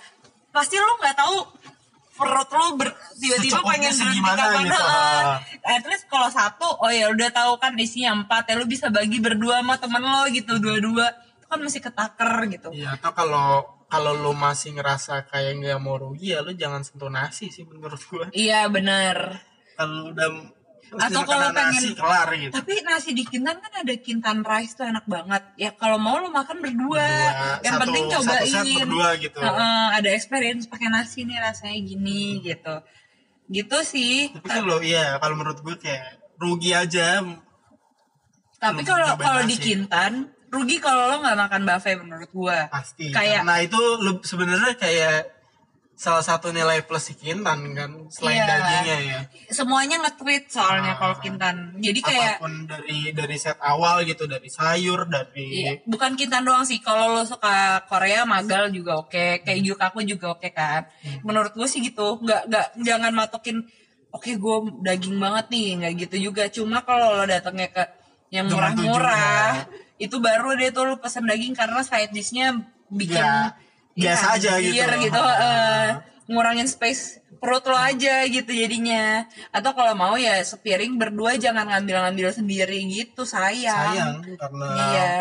pasti 0.50 0.82
lo 0.82 0.98
nggak 0.98 1.18
tahu 1.18 1.38
perut 2.18 2.50
lo 2.50 2.66
ber, 2.74 2.90
tiba-tiba 3.14 3.62
pengen 3.62 3.94
berhenti 3.94 4.20
kapan 4.26 4.66
gitu. 4.66 4.82
Heeh. 4.82 5.26
At 5.62 5.86
least 5.86 6.06
kalau 6.10 6.30
satu 6.34 6.66
oh 6.82 6.90
ya 6.90 7.14
udah 7.14 7.30
tahu 7.30 7.62
kan 7.62 7.78
isinya 7.78 8.18
empat 8.18 8.50
ya 8.50 8.58
lo 8.58 8.66
bisa 8.66 8.90
bagi 8.90 9.22
berdua 9.22 9.62
sama 9.62 9.78
temen 9.78 10.02
lo 10.02 10.26
gitu 10.34 10.58
dua-dua 10.58 11.14
itu 11.14 11.46
kan 11.46 11.60
masih 11.62 11.82
ketaker 11.86 12.34
gitu. 12.50 12.68
ya 12.74 12.98
atau 12.98 13.14
kalau 13.14 13.78
kalau 13.88 14.12
lu 14.18 14.34
masih 14.34 14.76
ngerasa 14.76 15.30
kayak 15.30 15.62
nggak 15.62 15.80
mau 15.80 15.96
rugi 15.96 16.34
ya 16.34 16.42
lu 16.42 16.52
jangan 16.58 16.82
sentuh 16.82 17.14
nasi 17.14 17.54
sih 17.54 17.64
menurut 17.70 18.02
gue. 18.02 18.26
Iya 18.34 18.66
benar. 18.68 19.38
Kalau 19.78 20.10
udah 20.10 20.57
atau 20.96 21.22
kalau 21.24 21.50
nasi 21.52 21.92
pengen 21.92 22.00
kelar 22.00 22.30
gitu. 22.32 22.52
Tapi 22.56 22.74
nasi 22.82 23.10
di 23.12 23.24
Kintan 23.24 23.58
kan 23.60 23.74
ada 23.76 23.94
Kintan 23.98 24.40
rice 24.42 24.74
tuh 24.74 24.86
enak 24.86 25.04
banget. 25.04 25.44
Ya 25.60 25.76
kalau 25.76 25.98
mau 25.98 26.16
lo 26.18 26.30
makan 26.30 26.64
berdua, 26.64 27.04
Berdua. 27.04 27.60
yang 27.60 27.74
Satu- 27.76 27.84
penting 27.84 28.04
satu 28.08 28.16
cobain. 28.24 28.78
berdua 28.80 29.10
gitu. 29.18 29.40
Heeh, 29.40 29.86
ada 29.94 30.10
experience 30.10 30.64
pakai 30.66 30.88
nasi 30.88 31.24
nih 31.24 31.38
rasanya 31.38 31.78
gini 31.78 32.40
gitu. 32.40 32.76
Gitu 33.48 33.78
sih. 33.82 34.32
Tapi 34.32 34.48
kalau 34.48 34.80
iya 34.80 35.18
kalau 35.18 35.36
menurut 35.36 35.60
gue 35.60 35.76
kayak 35.76 36.04
rugi 36.38 36.72
aja 36.72 37.26
tapi 38.58 38.82
kalau 38.82 39.14
kalau 39.16 39.42
di 39.46 39.54
nasi. 39.54 39.64
Kintan 39.64 40.14
rugi 40.50 40.82
kalau 40.82 41.14
lo 41.14 41.22
nggak 41.22 41.38
makan 41.38 41.62
buffet 41.62 41.96
menurut 42.00 42.30
gua. 42.34 42.66
Pasti 42.74 43.14
kayak 43.14 43.46
karena 43.46 43.56
itu 43.62 43.82
sebenarnya 44.26 44.74
kayak 44.74 45.18
salah 45.98 46.22
satu 46.22 46.54
nilai 46.54 46.86
plus 46.86 47.10
si 47.10 47.18
Kintan 47.18 47.74
kan 47.74 47.90
selain 48.08 48.38
Iya. 48.38 48.46
dagingnya 48.46 48.98
ya 49.02 49.20
semuanya 49.50 49.98
nge-treat 49.98 50.46
soalnya 50.46 50.94
Ah. 50.94 50.98
kalau 51.02 51.16
Kintan 51.18 51.74
jadi 51.76 52.00
kayak 52.00 52.34
apa 52.38 52.42
pun 52.46 52.54
dari 52.64 53.00
dari 53.12 53.34
set 53.36 53.58
awal 53.58 54.06
gitu 54.06 54.30
dari 54.30 54.46
sayur 54.46 55.10
dari 55.10 55.66
Iya, 55.66 55.72
bukan 55.90 56.14
Kintan 56.14 56.46
doang 56.46 56.62
sih. 56.64 56.78
Kalau 56.80 57.18
lo 57.18 57.26
suka 57.26 57.82
Korea, 57.90 58.24
Magal 58.24 58.70
juga 58.70 58.94
oke. 58.96 59.42
Kayak 59.42 59.60
Gyukaku 59.66 60.06
juga 60.06 60.38
oke 60.38 60.54
kan. 60.54 60.86
Hmm. 61.02 61.26
Menurut 61.26 61.50
gue 61.52 61.66
sih 61.66 61.82
gitu. 61.82 62.22
Nggak 62.22 62.46
nggak 62.46 62.68
jangan 62.78 63.12
matokin. 63.12 63.58
Oke, 64.14 64.38
gue 64.38 64.56
daging 64.82 65.18
banget 65.18 65.46
nih, 65.50 65.68
nggak 65.82 65.94
gitu 66.06 66.30
juga. 66.30 66.46
Cuma 66.48 66.82
kalau 66.82 67.18
lo 67.18 67.26
datangnya 67.26 67.68
ke 67.68 67.84
yang 68.30 68.46
murah-murah, 68.48 69.66
itu 69.98 70.16
baru 70.18 70.54
deh 70.54 70.70
tuh 70.70 70.84
lo 70.86 70.96
pesen 70.98 71.26
daging 71.26 71.54
karena 71.54 71.82
side 71.82 72.12
dishnya 72.12 72.54
bikin 72.88 73.18
Ya, 73.20 73.52
biasa 73.98 74.26
aja 74.38 74.52
gitu. 74.62 74.78
gitu. 75.02 75.22
eh, 75.22 75.88
ngurangin 76.30 76.68
space 76.70 77.20
perut 77.38 77.66
lo 77.66 77.78
aja 77.78 78.26
gitu 78.26 78.50
jadinya. 78.54 79.26
Atau 79.50 79.74
kalau 79.74 79.94
mau 79.94 80.16
ya 80.16 80.38
sepiring 80.42 80.98
berdua 80.98 81.38
jangan 81.38 81.66
ngambil-ngambil 81.66 82.34
sendiri 82.34 82.78
gitu, 82.86 83.26
sayang 83.26 84.22
karena 84.38 84.68
Iya. 84.74 85.12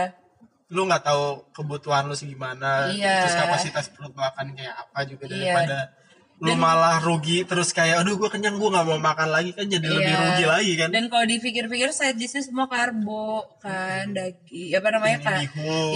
lu 0.67 0.83
nggak 0.83 1.05
tahu 1.07 1.47
kebutuhan 1.55 2.11
lu 2.11 2.17
segimana 2.19 2.91
Iya. 2.91 3.23
terus 3.23 3.39
kapasitas 3.39 3.87
perut 3.95 4.11
lu 4.11 4.23
akan 4.23 4.51
kayak 4.53 4.75
apa 4.75 4.99
juga 5.07 5.25
Iya. 5.31 5.55
Daripada 6.37 6.53
lu 6.53 6.61
malah 6.61 6.97
rugi 7.01 7.49
terus 7.49 7.73
kayak 7.73 8.05
aduh 8.05 8.21
gue 8.21 8.29
kenyang 8.29 8.61
gue 8.61 8.69
nggak 8.69 8.85
mau 8.85 9.01
makan 9.01 9.29
lagi 9.33 9.57
kan 9.57 9.65
jadi 9.65 9.89
lebih 9.89 10.05
Iya. 10.13 10.21
rugi 10.21 10.45
lagi 10.45 10.73
kan 10.77 10.89
Dan 10.93 11.05
kalau 11.09 11.25
dipikir-pikir 11.25 11.89
side 11.91 12.17
dishnya 12.17 12.45
semua 12.45 12.69
karbo 12.69 13.57
kan 13.57 14.13
daging 14.13 14.77
apa 14.77 14.89
namanya 14.93 15.19
kan? 15.25 15.41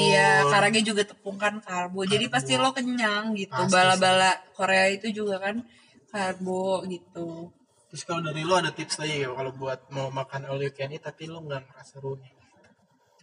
Iya, 0.01 0.49
karage 0.49 0.81
juga 0.81 1.05
tepung 1.05 1.37
kan 1.37 1.61
karbo. 1.61 2.03
Jadi 2.03 2.27
pasti 2.27 2.57
lo 2.57 2.73
kenyang 2.73 3.37
gitu. 3.37 3.53
Bala-bala 3.69 4.33
Korea 4.53 4.89
itu 4.89 5.13
juga 5.13 5.37
kan 5.39 5.61
karbo 6.09 6.83
gitu. 6.89 7.53
terus 7.91 8.07
kalau 8.07 8.23
dari 8.23 8.41
lu 8.41 8.55
ada 8.55 8.71
tips 8.71 9.03
lagi 9.03 9.27
ya 9.27 9.35
kalau 9.35 9.51
buat 9.51 9.91
mau 9.91 10.09
makan 10.09 10.47
all 10.47 10.63
you 10.63 10.71
can 10.71 10.89
eat 10.91 11.03
tapi 11.03 11.27
lu 11.27 11.43
nggak 11.43 11.67
ngerasa 11.67 11.99
rugi 11.99 12.31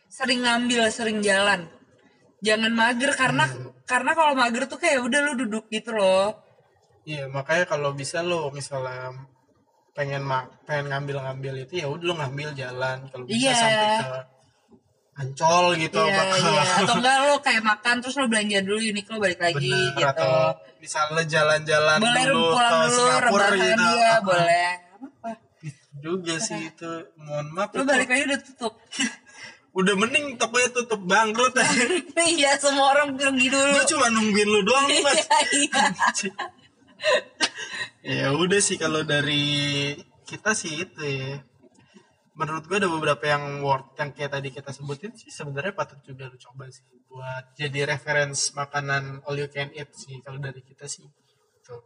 Sering 0.08 0.44
ngambil, 0.44 0.88
sering 0.90 1.20
jalan. 1.20 1.68
Jangan 2.40 2.72
mager 2.72 3.12
karena 3.14 3.48
Hmm. 3.48 3.72
karena 3.84 4.12
kalau 4.12 4.36
mager 4.36 4.68
tuh 4.68 4.78
kayak 4.78 5.02
udah 5.02 5.20
lo 5.24 5.34
duduk 5.36 5.68
gitu 5.68 5.92
loh. 5.92 6.36
Iya 7.08 7.24
makanya 7.28 7.64
kalau 7.66 7.90
bisa 7.94 8.20
lu 8.20 8.52
misalnya 8.52 9.16
pengen 9.92 10.22
mak 10.22 10.52
pengen 10.62 10.92
ngambil-ngambil 10.92 11.64
itu 11.64 11.80
ya 11.80 11.88
udah 11.88 12.04
lu 12.04 12.14
ngambil 12.14 12.52
jalan 12.54 12.98
kalau 13.08 13.24
bisa 13.24 13.40
Iya. 13.42 13.56
sampai 13.56 13.88
ke 13.98 14.20
Ancol 15.18 15.66
gitu 15.80 15.98
Iya, 15.98 16.14
apa 16.14 16.24
ke- 16.30 16.38
iya. 16.46 16.64
Atau 16.80 16.94
enggak 16.96 17.16
lo 17.20 17.34
kayak 17.40 17.64
makan 17.66 17.96
terus 17.98 18.16
lo 18.16 18.26
belanja 18.28 18.60
dulu 18.62 18.78
Uniqlo 18.78 19.16
balik 19.18 19.42
lagi 19.42 19.66
Bener, 19.66 19.98
gitu. 19.98 20.06
atau 20.06 20.32
misalnya 20.78 21.24
jalan-jalan 21.26 21.98
Boleh 21.98 22.24
dulu 22.28 22.46
pulang 22.52 22.70
ke 22.70 22.78
dulu 22.78 22.94
Singapura 22.94 23.48
gitu 23.50 23.66
dia, 23.74 24.12
boleh. 24.22 24.70
Apa? 24.98 25.30
juga 25.98 26.36
sih 26.38 26.62
itu 26.64 26.92
mohon 27.18 27.48
maaf 27.50 27.74
Lo 27.74 27.82
balik 27.84 28.06
lagi 28.06 28.24
udah 28.24 28.40
tutup. 28.44 28.74
udah 29.74 29.94
mending 29.96 30.26
tokonya 30.36 30.70
tutup 30.72 31.02
bangkrut 31.04 31.54
iya 32.34 32.54
semua 32.56 32.94
orang 32.94 33.14
pergi 33.14 33.46
dulu 33.48 33.74
gue 33.74 33.86
cuma 33.88 34.06
nungguin 34.08 34.46
lu 34.48 34.62
doang 34.64 34.86
mas 35.02 35.22
iya 35.56 35.86
ya 38.18 38.32
udah 38.34 38.60
sih 38.60 38.78
kalau 38.78 39.04
dari 39.04 39.94
kita 40.24 40.52
sih 40.52 40.84
itu 40.84 41.02
ya 41.02 41.42
menurut 42.38 42.70
gue 42.70 42.78
ada 42.78 42.86
beberapa 42.86 43.26
yang 43.26 43.66
worth 43.66 43.98
yang 43.98 44.14
kayak 44.14 44.30
tadi 44.30 44.54
kita 44.54 44.70
sebutin 44.70 45.10
sih 45.18 45.34
sebenarnya 45.34 45.74
patut 45.74 45.98
juga 46.06 46.30
lu 46.30 46.38
coba 46.38 46.70
sih 46.70 46.86
buat 47.10 47.58
jadi 47.58 47.90
reference 47.90 48.54
makanan 48.54 49.26
all 49.26 49.34
you 49.34 49.50
can 49.50 49.74
eat 49.74 49.90
sih 49.92 50.22
kalau 50.22 50.38
dari 50.38 50.62
kita 50.62 50.86
sih 50.86 51.02
Tuh. 51.66 51.82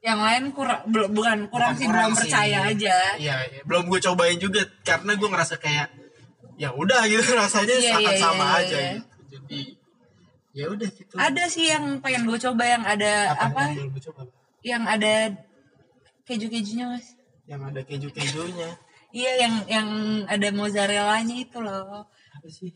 yang 0.00 0.22
lain 0.22 0.54
kurang 0.54 0.86
belum 0.86 1.10
bukan 1.10 1.38
kurang 1.50 1.74
Bukan 1.74 1.80
sih 1.82 1.86
kurang 1.90 2.08
belum 2.08 2.12
sih. 2.14 2.20
percaya 2.24 2.58
aja 2.70 2.96
Iya, 3.18 3.36
iya. 3.50 3.60
belum 3.66 3.90
gue 3.90 4.00
cobain 4.00 4.38
juga 4.38 4.62
karena 4.86 5.12
gue 5.18 5.28
ngerasa 5.28 5.54
kayak 5.58 5.88
ya 6.54 6.70
udah 6.70 7.00
gitu 7.10 7.26
rasanya 7.42 7.74
Iya, 7.74 7.90
sangat 7.98 8.14
iya, 8.14 8.22
sama 8.22 8.44
iya, 8.46 8.58
aja 8.62 8.78
iya. 8.78 8.92
gitu. 8.94 9.06
Jadi 9.30 9.60
ya 10.50 10.64
udah 10.66 10.88
gitu. 10.88 11.14
ada 11.18 11.44
sih 11.46 11.66
yang 11.66 11.84
pengen 11.98 12.22
gue 12.26 12.38
coba 12.38 12.62
yang 12.62 12.82
ada 12.86 13.34
apa, 13.34 13.44
apa, 13.50 13.60
yang 13.74 13.74
belum 13.74 13.90
gue 13.98 14.02
coba? 14.06 14.20
Yang 14.62 14.84
ada 14.84 15.34
keju 16.22 16.46
kejunya 16.46 16.86
mas 16.88 17.16
Yang 17.44 17.60
ada 17.66 17.80
keju-kejunya. 17.82 18.70
iya 19.18 19.32
yang 19.42 19.54
yang 19.66 19.88
ada 20.24 20.48
mozzarellanya 20.50 21.36
itu 21.36 21.58
loh 21.58 22.06
Apa 22.06 22.48
sih? 22.48 22.70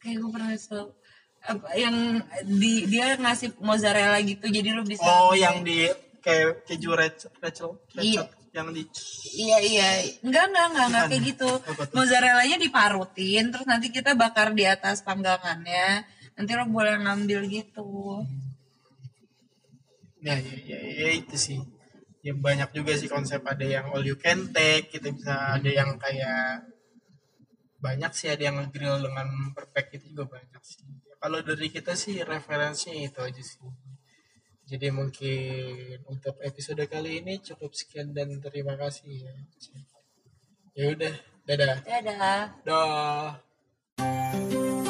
kayak 0.00 0.16
gue 0.18 0.30
pernah 0.32 0.50
so 0.56 0.96
apa, 1.40 1.72
yang 1.72 2.20
di 2.44 2.84
dia 2.84 3.14
ngasih 3.16 3.56
mozzarella 3.60 4.18
gitu 4.20 4.44
jadi 4.44 4.72
lu 4.72 4.82
bisa 4.82 5.04
Oh, 5.04 5.32
yang 5.32 5.60
di 5.60 5.88
kayak 6.20 6.64
keju 6.64 6.92
recel, 6.92 7.32
recel, 7.38 7.80
Iya. 7.96 8.28
yang 8.50 8.68
di 8.72 8.84
Iya 9.38 9.56
iya, 9.62 9.88
enggak 10.20 10.52
enggak 10.52 10.66
enggak 10.68 10.86
enggak 10.90 11.04
kayak 11.08 11.22
gitu. 11.32 11.50
Mozzarellanya 11.94 12.58
diparutin, 12.58 13.48
terus 13.48 13.64
nanti 13.64 13.88
kita 13.88 14.12
bakar 14.12 14.52
di 14.52 14.66
atas 14.66 15.00
panggangannya. 15.00 16.04
Nanti 16.36 16.50
lo 16.52 16.66
boleh 16.66 16.98
ngambil 16.98 17.40
gitu. 17.48 18.20
Ya, 20.20 20.36
ya, 20.36 20.56
ya, 20.64 20.78
ya 20.78 21.08
itu 21.16 21.36
sih. 21.36 21.60
Ya 22.20 22.36
banyak 22.36 22.76
juga 22.76 22.92
sih 23.00 23.08
konsep 23.08 23.40
ada 23.44 23.64
yang 23.64 23.88
all 23.96 24.04
you 24.04 24.16
can 24.20 24.52
take, 24.52 24.92
kita 24.92 25.08
bisa 25.08 25.56
ada 25.56 25.70
yang 25.72 25.96
kayak 25.96 26.68
banyak 27.80 28.12
sih 28.12 28.28
ada 28.28 28.52
yang 28.52 28.60
grill 28.68 29.00
dengan 29.00 29.28
perfect 29.56 29.96
itu 29.96 30.12
juga 30.12 30.36
banyak 30.36 30.60
sih. 30.60 30.84
Kalau 31.20 31.40
dari 31.40 31.68
kita 31.72 31.96
sih 31.96 32.20
referensinya 32.20 33.08
itu 33.08 33.20
aja 33.24 33.42
sih. 33.44 33.64
Jadi 34.70 34.86
mungkin 34.94 35.98
untuk 36.06 36.38
episode 36.44 36.84
kali 36.86 37.24
ini 37.24 37.42
cukup 37.42 37.74
sekian 37.74 38.14
dan 38.14 38.38
terima 38.38 38.78
kasih 38.78 39.26
ya. 39.26 39.34
Ya 40.78 40.84
udah, 40.94 41.14
dadah. 41.48 41.76
Dadah. 41.82 42.42
Dah. 42.62 44.86